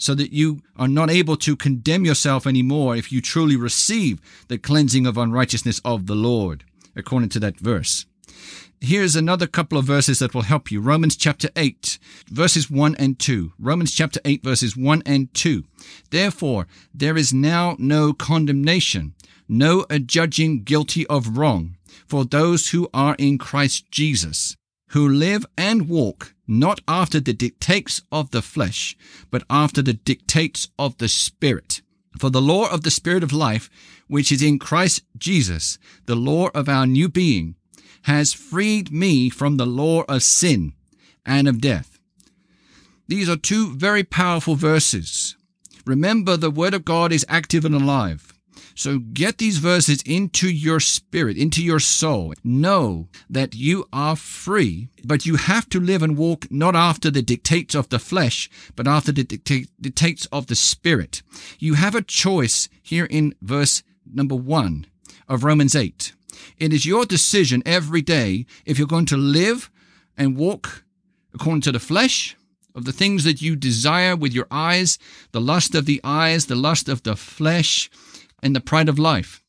so 0.00 0.14
that 0.14 0.32
you 0.32 0.62
are 0.76 0.88
not 0.88 1.10
able 1.10 1.36
to 1.36 1.54
condemn 1.54 2.06
yourself 2.06 2.46
anymore 2.46 2.96
if 2.96 3.12
you 3.12 3.20
truly 3.20 3.54
receive 3.54 4.18
the 4.48 4.56
cleansing 4.56 5.06
of 5.06 5.18
unrighteousness 5.18 5.78
of 5.84 6.06
the 6.06 6.14
Lord, 6.14 6.64
according 6.96 7.28
to 7.30 7.40
that 7.40 7.58
verse. 7.58 8.06
Here's 8.80 9.16
another 9.16 9.46
couple 9.46 9.76
of 9.76 9.84
verses 9.84 10.20
that 10.20 10.34
will 10.34 10.42
help 10.42 10.70
you. 10.70 10.80
Romans 10.80 11.16
chapter 11.16 11.50
8, 11.54 11.98
verses 12.30 12.70
1 12.70 12.94
and 12.94 13.18
2. 13.18 13.52
Romans 13.58 13.92
chapter 13.92 14.20
8, 14.24 14.42
verses 14.42 14.76
1 14.76 15.02
and 15.04 15.32
2. 15.34 15.64
Therefore, 16.10 16.66
there 16.94 17.16
is 17.16 17.32
now 17.32 17.76
no 17.78 18.14
condemnation, 18.14 19.14
no 19.48 19.84
adjudging 19.90 20.62
guilty 20.62 21.06
of 21.08 21.36
wrong 21.36 21.76
for 22.06 22.24
those 22.24 22.70
who 22.70 22.88
are 22.94 23.16
in 23.18 23.36
Christ 23.36 23.90
Jesus 23.90 24.56
who 24.90 25.08
live 25.08 25.46
and 25.56 25.88
walk 25.88 26.34
not 26.46 26.80
after 26.88 27.20
the 27.20 27.32
dictates 27.32 28.02
of 28.10 28.30
the 28.30 28.42
flesh, 28.42 28.96
but 29.30 29.44
after 29.48 29.82
the 29.82 29.92
dictates 29.92 30.68
of 30.78 30.98
the 30.98 31.08
Spirit. 31.08 31.80
For 32.18 32.30
the 32.30 32.42
law 32.42 32.68
of 32.70 32.82
the 32.82 32.90
Spirit 32.90 33.22
of 33.22 33.32
life, 33.32 33.70
which 34.08 34.32
is 34.32 34.42
in 34.42 34.58
Christ 34.58 35.02
Jesus, 35.16 35.78
the 36.06 36.16
law 36.16 36.48
of 36.54 36.68
our 36.68 36.86
new 36.86 37.08
being, 37.08 37.54
has 38.02 38.32
freed 38.32 38.90
me 38.90 39.30
from 39.30 39.56
the 39.56 39.66
law 39.66 40.02
of 40.02 40.22
sin 40.22 40.72
and 41.24 41.46
of 41.46 41.60
death. 41.60 41.98
These 43.08 43.28
are 43.28 43.36
two 43.36 43.74
very 43.74 44.04
powerful 44.04 44.54
verses. 44.54 45.36
Remember, 45.84 46.36
the 46.36 46.50
Word 46.50 46.74
of 46.74 46.84
God 46.84 47.12
is 47.12 47.26
active 47.28 47.64
and 47.64 47.74
alive. 47.74 48.29
So 48.80 48.98
get 48.98 49.36
these 49.36 49.58
verses 49.58 50.00
into 50.06 50.48
your 50.48 50.80
spirit, 50.80 51.36
into 51.36 51.62
your 51.62 51.80
soul. 51.80 52.32
Know 52.42 53.08
that 53.28 53.54
you 53.54 53.84
are 53.92 54.16
free, 54.16 54.88
but 55.04 55.26
you 55.26 55.36
have 55.36 55.68
to 55.68 55.78
live 55.78 56.02
and 56.02 56.16
walk 56.16 56.50
not 56.50 56.74
after 56.74 57.10
the 57.10 57.20
dictates 57.20 57.74
of 57.74 57.90
the 57.90 57.98
flesh, 57.98 58.48
but 58.76 58.88
after 58.88 59.12
the 59.12 59.24
dictates 59.24 60.24
of 60.32 60.46
the 60.46 60.54
spirit. 60.54 61.20
You 61.58 61.74
have 61.74 61.94
a 61.94 62.00
choice 62.00 62.70
here 62.82 63.04
in 63.04 63.34
verse 63.42 63.82
number 64.10 64.34
one 64.34 64.86
of 65.28 65.44
Romans 65.44 65.76
8. 65.76 66.14
It 66.56 66.72
is 66.72 66.86
your 66.86 67.04
decision 67.04 67.62
every 67.66 68.00
day 68.00 68.46
if 68.64 68.78
you're 68.78 68.88
going 68.88 69.04
to 69.12 69.16
live 69.18 69.70
and 70.16 70.38
walk 70.38 70.84
according 71.34 71.60
to 71.62 71.72
the 71.72 71.80
flesh, 71.80 72.34
of 72.74 72.84
the 72.84 72.92
things 72.92 73.24
that 73.24 73.42
you 73.42 73.56
desire 73.56 74.16
with 74.16 74.32
your 74.32 74.46
eyes, 74.50 74.98
the 75.32 75.40
lust 75.40 75.74
of 75.74 75.86
the 75.86 76.00
eyes, 76.04 76.46
the 76.46 76.54
lust 76.54 76.88
of 76.88 77.02
the 77.02 77.16
flesh, 77.16 77.90
and 78.42 78.54
the 78.54 78.60
pride 78.60 78.88
of 78.88 78.98
life, 78.98 79.42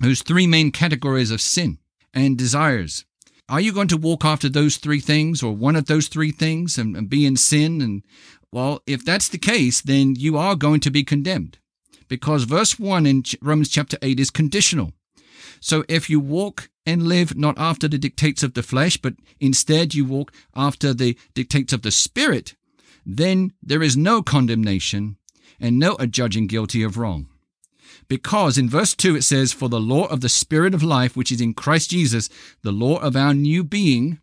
those 0.00 0.22
three 0.22 0.46
main 0.46 0.70
categories 0.70 1.30
of 1.30 1.40
sin 1.40 1.78
and 2.14 2.36
desires. 2.36 3.04
Are 3.48 3.60
you 3.60 3.72
going 3.72 3.88
to 3.88 3.96
walk 3.96 4.24
after 4.24 4.48
those 4.48 4.76
three 4.76 5.00
things 5.00 5.42
or 5.42 5.54
one 5.54 5.76
of 5.76 5.86
those 5.86 6.08
three 6.08 6.32
things 6.32 6.78
and, 6.78 6.96
and 6.96 7.10
be 7.10 7.26
in 7.26 7.36
sin? 7.36 7.80
And 7.80 8.02
well, 8.50 8.82
if 8.86 9.04
that's 9.04 9.28
the 9.28 9.38
case, 9.38 9.80
then 9.80 10.14
you 10.16 10.38
are 10.38 10.54
going 10.54 10.80
to 10.80 10.90
be 10.90 11.04
condemned 11.04 11.58
because 12.08 12.44
verse 12.44 12.78
1 12.78 13.06
in 13.06 13.24
Romans 13.40 13.68
chapter 13.68 13.96
8 14.02 14.20
is 14.20 14.30
conditional. 14.30 14.92
So 15.60 15.84
if 15.88 16.10
you 16.10 16.20
walk 16.20 16.68
and 16.84 17.06
live 17.06 17.36
not 17.36 17.58
after 17.58 17.88
the 17.88 17.98
dictates 17.98 18.42
of 18.42 18.54
the 18.54 18.62
flesh, 18.62 18.96
but 18.96 19.14
instead 19.40 19.94
you 19.94 20.04
walk 20.04 20.32
after 20.54 20.92
the 20.92 21.16
dictates 21.34 21.72
of 21.72 21.82
the 21.82 21.90
Spirit, 21.90 22.54
then 23.06 23.52
there 23.62 23.82
is 23.82 23.96
no 23.96 24.22
condemnation 24.22 25.16
and 25.60 25.78
no 25.78 25.96
adjudging 25.98 26.48
guilty 26.48 26.82
of 26.82 26.98
wrong. 26.98 27.28
Because 28.08 28.58
in 28.58 28.68
verse 28.68 28.94
2 28.94 29.16
it 29.16 29.22
says, 29.22 29.52
For 29.52 29.68
the 29.68 29.80
law 29.80 30.06
of 30.06 30.20
the 30.20 30.28
Spirit 30.28 30.74
of 30.74 30.82
life, 30.82 31.16
which 31.16 31.32
is 31.32 31.40
in 31.40 31.54
Christ 31.54 31.90
Jesus, 31.90 32.28
the 32.62 32.72
law 32.72 32.98
of 32.98 33.16
our 33.16 33.34
new 33.34 33.64
being, 33.64 34.18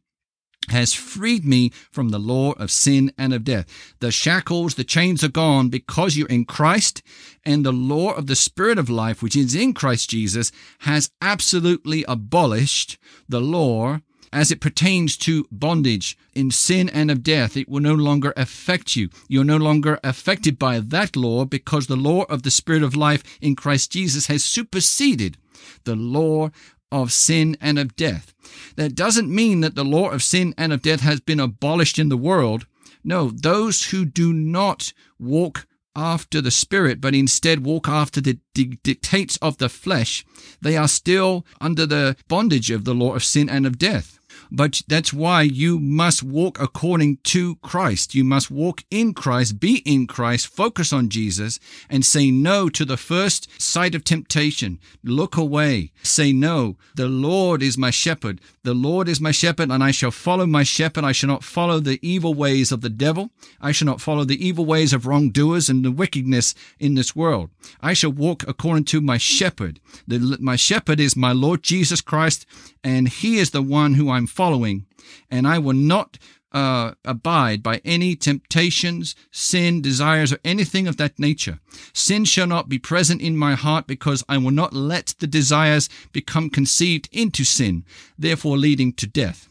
has 0.69 0.93
freed 0.93 1.45
me 1.45 1.71
from 1.91 2.09
the 2.09 2.19
law 2.19 2.51
of 2.53 2.71
sin 2.71 3.11
and 3.17 3.33
of 3.33 3.43
death. 3.43 3.65
The 3.99 4.11
shackles, 4.11 4.75
the 4.75 4.83
chains 4.83 5.23
are 5.23 5.29
gone 5.29 5.69
because 5.69 6.15
you're 6.15 6.27
in 6.27 6.45
Christ, 6.45 7.01
and 7.43 7.65
the 7.65 7.73
law 7.73 8.11
of 8.11 8.27
the 8.27 8.35
Spirit 8.35 8.77
of 8.77 8.89
life, 8.89 9.23
which 9.23 9.35
is 9.35 9.55
in 9.55 9.73
Christ 9.73 10.09
Jesus, 10.09 10.51
has 10.79 11.11
absolutely 11.21 12.03
abolished 12.07 12.97
the 13.27 13.41
law 13.41 13.99
as 14.31 14.51
it 14.51 14.61
pertains 14.61 15.17
to 15.17 15.47
bondage 15.51 16.17
in 16.33 16.51
sin 16.51 16.89
and 16.89 17.09
of 17.09 17.23
death, 17.23 17.57
it 17.57 17.69
will 17.69 17.81
no 17.81 17.95
longer 17.95 18.33
affect 18.37 18.95
you. 18.95 19.09
You're 19.27 19.43
no 19.43 19.57
longer 19.57 19.99
affected 20.03 20.59
by 20.59 20.79
that 20.79 21.15
law 21.15 21.45
because 21.45 21.87
the 21.87 21.95
law 21.95 22.23
of 22.23 22.43
the 22.43 22.51
Spirit 22.51 22.83
of 22.83 22.95
life 22.95 23.23
in 23.41 23.55
Christ 23.55 23.91
Jesus 23.91 24.27
has 24.27 24.43
superseded 24.43 25.37
the 25.83 25.95
law 25.95 26.49
of 26.91 27.11
sin 27.11 27.57
and 27.61 27.77
of 27.77 27.95
death. 27.95 28.33
That 28.75 28.95
doesn't 28.95 29.33
mean 29.33 29.61
that 29.61 29.75
the 29.75 29.85
law 29.85 30.09
of 30.09 30.23
sin 30.23 30.53
and 30.57 30.73
of 30.73 30.81
death 30.81 31.01
has 31.01 31.19
been 31.19 31.39
abolished 31.39 31.99
in 31.99 32.09
the 32.09 32.17
world. 32.17 32.65
No, 33.03 33.29
those 33.29 33.87
who 33.87 34.05
do 34.05 34.33
not 34.33 34.93
walk 35.19 35.67
after 35.95 36.41
the 36.41 36.51
Spirit, 36.51 37.01
but 37.01 37.15
instead 37.15 37.65
walk 37.65 37.87
after 37.87 38.21
the 38.21 38.39
dictates 38.53 39.37
of 39.37 39.57
the 39.57 39.69
flesh, 39.69 40.25
they 40.61 40.77
are 40.77 40.87
still 40.87 41.45
under 41.59 41.85
the 41.85 42.15
bondage 42.27 42.71
of 42.71 42.85
the 42.85 42.93
law 42.93 43.15
of 43.15 43.23
sin 43.23 43.49
and 43.49 43.65
of 43.65 43.77
death. 43.77 44.18
But 44.51 44.81
that's 44.87 45.13
why 45.13 45.43
you 45.43 45.79
must 45.79 46.23
walk 46.23 46.59
according 46.59 47.17
to 47.23 47.55
Christ. 47.57 48.15
You 48.15 48.23
must 48.23 48.51
walk 48.51 48.83
in 48.89 49.13
Christ, 49.13 49.59
be 49.59 49.77
in 49.85 50.07
Christ, 50.07 50.47
focus 50.47 50.91
on 50.93 51.09
Jesus, 51.09 51.59
and 51.89 52.05
say 52.05 52.31
no 52.31 52.69
to 52.69 52.85
the 52.85 52.97
first 52.97 53.61
sight 53.61 53.95
of 53.95 54.03
temptation. 54.03 54.79
Look 55.03 55.37
away. 55.37 55.91
Say 56.03 56.31
no. 56.31 56.77
The 56.95 57.07
Lord 57.07 57.61
is 57.61 57.77
my 57.77 57.89
shepherd. 57.89 58.41
The 58.63 58.73
Lord 58.73 59.07
is 59.07 59.21
my 59.21 59.31
shepherd, 59.31 59.71
and 59.71 59.83
I 59.83 59.91
shall 59.91 60.11
follow 60.11 60.45
my 60.45 60.63
shepherd. 60.63 61.03
I 61.03 61.11
shall 61.11 61.29
not 61.29 61.43
follow 61.43 61.79
the 61.79 61.99
evil 62.01 62.33
ways 62.33 62.71
of 62.71 62.81
the 62.81 62.89
devil. 62.89 63.31
I 63.61 63.71
shall 63.71 63.85
not 63.85 64.01
follow 64.01 64.23
the 64.23 64.45
evil 64.45 64.65
ways 64.65 64.93
of 64.93 65.05
wrongdoers 65.05 65.69
and 65.69 65.83
the 65.83 65.91
wickedness 65.91 66.53
in 66.79 66.95
this 66.95 67.15
world. 67.15 67.49
I 67.81 67.93
shall 67.93 68.11
walk 68.11 68.43
according 68.47 68.85
to 68.85 69.01
my 69.01 69.17
shepherd. 69.17 69.79
The, 70.07 70.37
my 70.39 70.55
shepherd 70.55 70.99
is 70.99 71.15
my 71.15 71.31
Lord 71.31 71.63
Jesus 71.63 72.01
Christ, 72.01 72.45
and 72.83 73.07
he 73.07 73.37
is 73.37 73.51
the 73.51 73.61
one 73.61 73.95
who 73.95 74.09
I'm 74.19 74.27
following, 74.27 74.85
and 75.31 75.47
I 75.47 75.59
will 75.59 75.75
not 75.75 76.19
uh, 76.51 76.91
abide 77.05 77.63
by 77.63 77.79
any 77.85 78.17
temptations, 78.17 79.15
sin, 79.31 79.81
desires, 79.81 80.33
or 80.33 80.39
anything 80.43 80.89
of 80.89 80.97
that 80.97 81.17
nature. 81.17 81.59
Sin 81.93 82.25
shall 82.25 82.47
not 82.47 82.67
be 82.67 82.77
present 82.77 83.21
in 83.21 83.37
my 83.37 83.55
heart 83.55 83.87
because 83.87 84.25
I 84.27 84.37
will 84.39 84.51
not 84.51 84.73
let 84.73 85.15
the 85.19 85.27
desires 85.27 85.87
become 86.11 86.49
conceived 86.49 87.07
into 87.13 87.45
sin, 87.45 87.85
therefore 88.17 88.57
leading 88.57 88.91
to 88.93 89.07
death. 89.07 89.47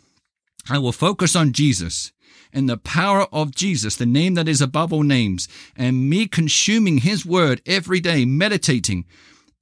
I 0.68 0.76
will 0.76 0.92
focus 0.92 1.34
on 1.34 1.54
Jesus 1.54 2.12
and 2.52 2.68
the 2.68 2.76
power 2.76 3.26
of 3.32 3.54
Jesus, 3.54 3.96
the 3.96 4.04
name 4.04 4.34
that 4.34 4.48
is 4.48 4.60
above 4.60 4.92
all 4.92 5.02
names, 5.02 5.48
and 5.76 6.10
me 6.10 6.26
consuming 6.26 6.98
His 6.98 7.24
word 7.24 7.62
every 7.64 8.00
day, 8.00 8.26
meditating 8.26 9.06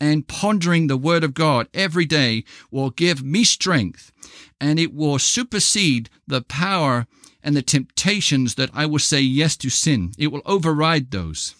and 0.00 0.28
pondering 0.28 0.86
the 0.86 0.96
Word 0.96 1.24
of 1.24 1.34
God 1.34 1.68
every 1.72 2.04
day 2.04 2.44
will 2.70 2.90
give 2.90 3.22
me 3.22 3.44
strength 3.44 4.12
and 4.60 4.78
it 4.78 4.94
will 4.94 5.18
supersede 5.18 6.10
the 6.26 6.42
power 6.42 7.06
and 7.42 7.56
the 7.56 7.62
temptations 7.62 8.56
that 8.56 8.70
I 8.74 8.86
will 8.86 8.98
say 8.98 9.20
yes 9.20 9.56
to 9.58 9.70
sin. 9.70 10.12
It 10.18 10.28
will 10.28 10.42
override 10.44 11.10
those. 11.10 11.54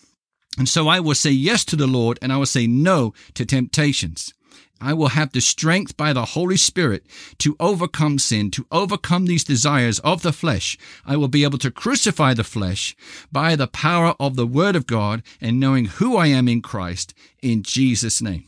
And 0.59 0.69
so 0.69 0.89
I 0.89 1.01
will 1.01 1.15
say 1.15 1.31
yes 1.31 1.65
to 1.67 1.77
the 1.77 1.87
Lord 1.87 2.19
and 2.23 2.33
I 2.33 2.39
will 2.39 2.47
say 2.47 2.67
no 2.67 3.13
to 3.35 3.45
temptations. 3.45 4.33
I 4.81 4.93
will 4.93 5.09
have 5.09 5.33
the 5.33 5.41
strength 5.41 5.97
by 5.97 6.13
the 6.13 6.27
Holy 6.27 6.57
Spirit 6.57 7.07
to 7.39 7.57
overcome 7.59 8.19
sin, 8.19 8.51
to 8.53 8.67
overcome 8.71 9.27
these 9.27 9.45
desires 9.45 9.99
of 10.01 10.23
the 10.23 10.33
flesh. 10.33 10.77
I 11.05 11.17
will 11.17 11.29
be 11.29 11.45
able 11.45 11.59
to 11.59 11.71
crucify 11.71 12.35
the 12.35 12.45
flesh 12.45 12.95
by 13.33 13.57
the 13.57 13.67
power 13.67 14.15
of 14.21 14.37
the 14.37 14.47
Word 14.47 14.77
of 14.77 14.87
God 14.87 15.23
and 15.41 15.59
knowing 15.59 15.87
who 15.87 16.17
I 16.17 16.27
am 16.27 16.47
in 16.47 16.61
Christ 16.61 17.15
in 17.43 17.63
Jesus' 17.63 18.21
name. 18.21 18.45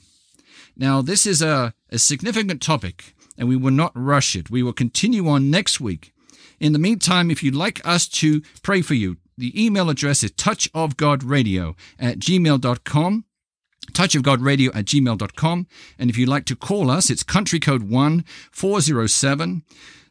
Now, 0.76 1.02
this 1.02 1.26
is 1.26 1.42
a, 1.42 1.74
a 1.90 1.98
significant 1.98 2.60
topic, 2.60 3.14
and 3.36 3.48
we 3.48 3.56
will 3.56 3.72
not 3.72 3.92
rush 3.94 4.36
it. 4.36 4.50
We 4.50 4.62
will 4.62 4.72
continue 4.72 5.28
on 5.28 5.50
next 5.50 5.80
week. 5.80 6.12
In 6.60 6.72
the 6.72 6.78
meantime, 6.78 7.30
if 7.30 7.42
you'd 7.42 7.54
like 7.54 7.84
us 7.86 8.06
to 8.08 8.42
pray 8.62 8.82
for 8.82 8.94
you, 8.94 9.16
the 9.36 9.64
email 9.64 9.88
address 9.88 10.22
is 10.22 10.32
touchofgodradio 10.32 11.76
at 11.98 12.18
gmail.com 12.18 13.24
touchofgodradio 13.92 14.74
at 14.74 14.84
gmail.com. 14.84 15.66
And 15.98 16.10
if 16.10 16.16
you'd 16.16 16.28
like 16.28 16.44
to 16.46 16.56
call 16.56 16.90
us, 16.90 17.10
it's 17.10 17.22
country 17.22 17.60
code 17.60 17.84
1 17.84 18.24
407 18.52 19.62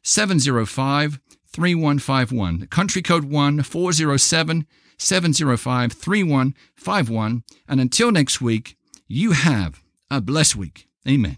705 0.03 1.19
3151. 1.47 2.67
Country 2.67 3.01
code 3.01 3.25
1 3.25 3.63
407 3.63 4.67
705 4.97 5.93
3151. 5.93 7.43
And 7.67 7.81
until 7.81 8.11
next 8.11 8.41
week, 8.41 8.77
you 9.07 9.31
have 9.31 9.81
a 10.09 10.21
blessed 10.21 10.55
week. 10.55 10.87
Amen. 11.07 11.37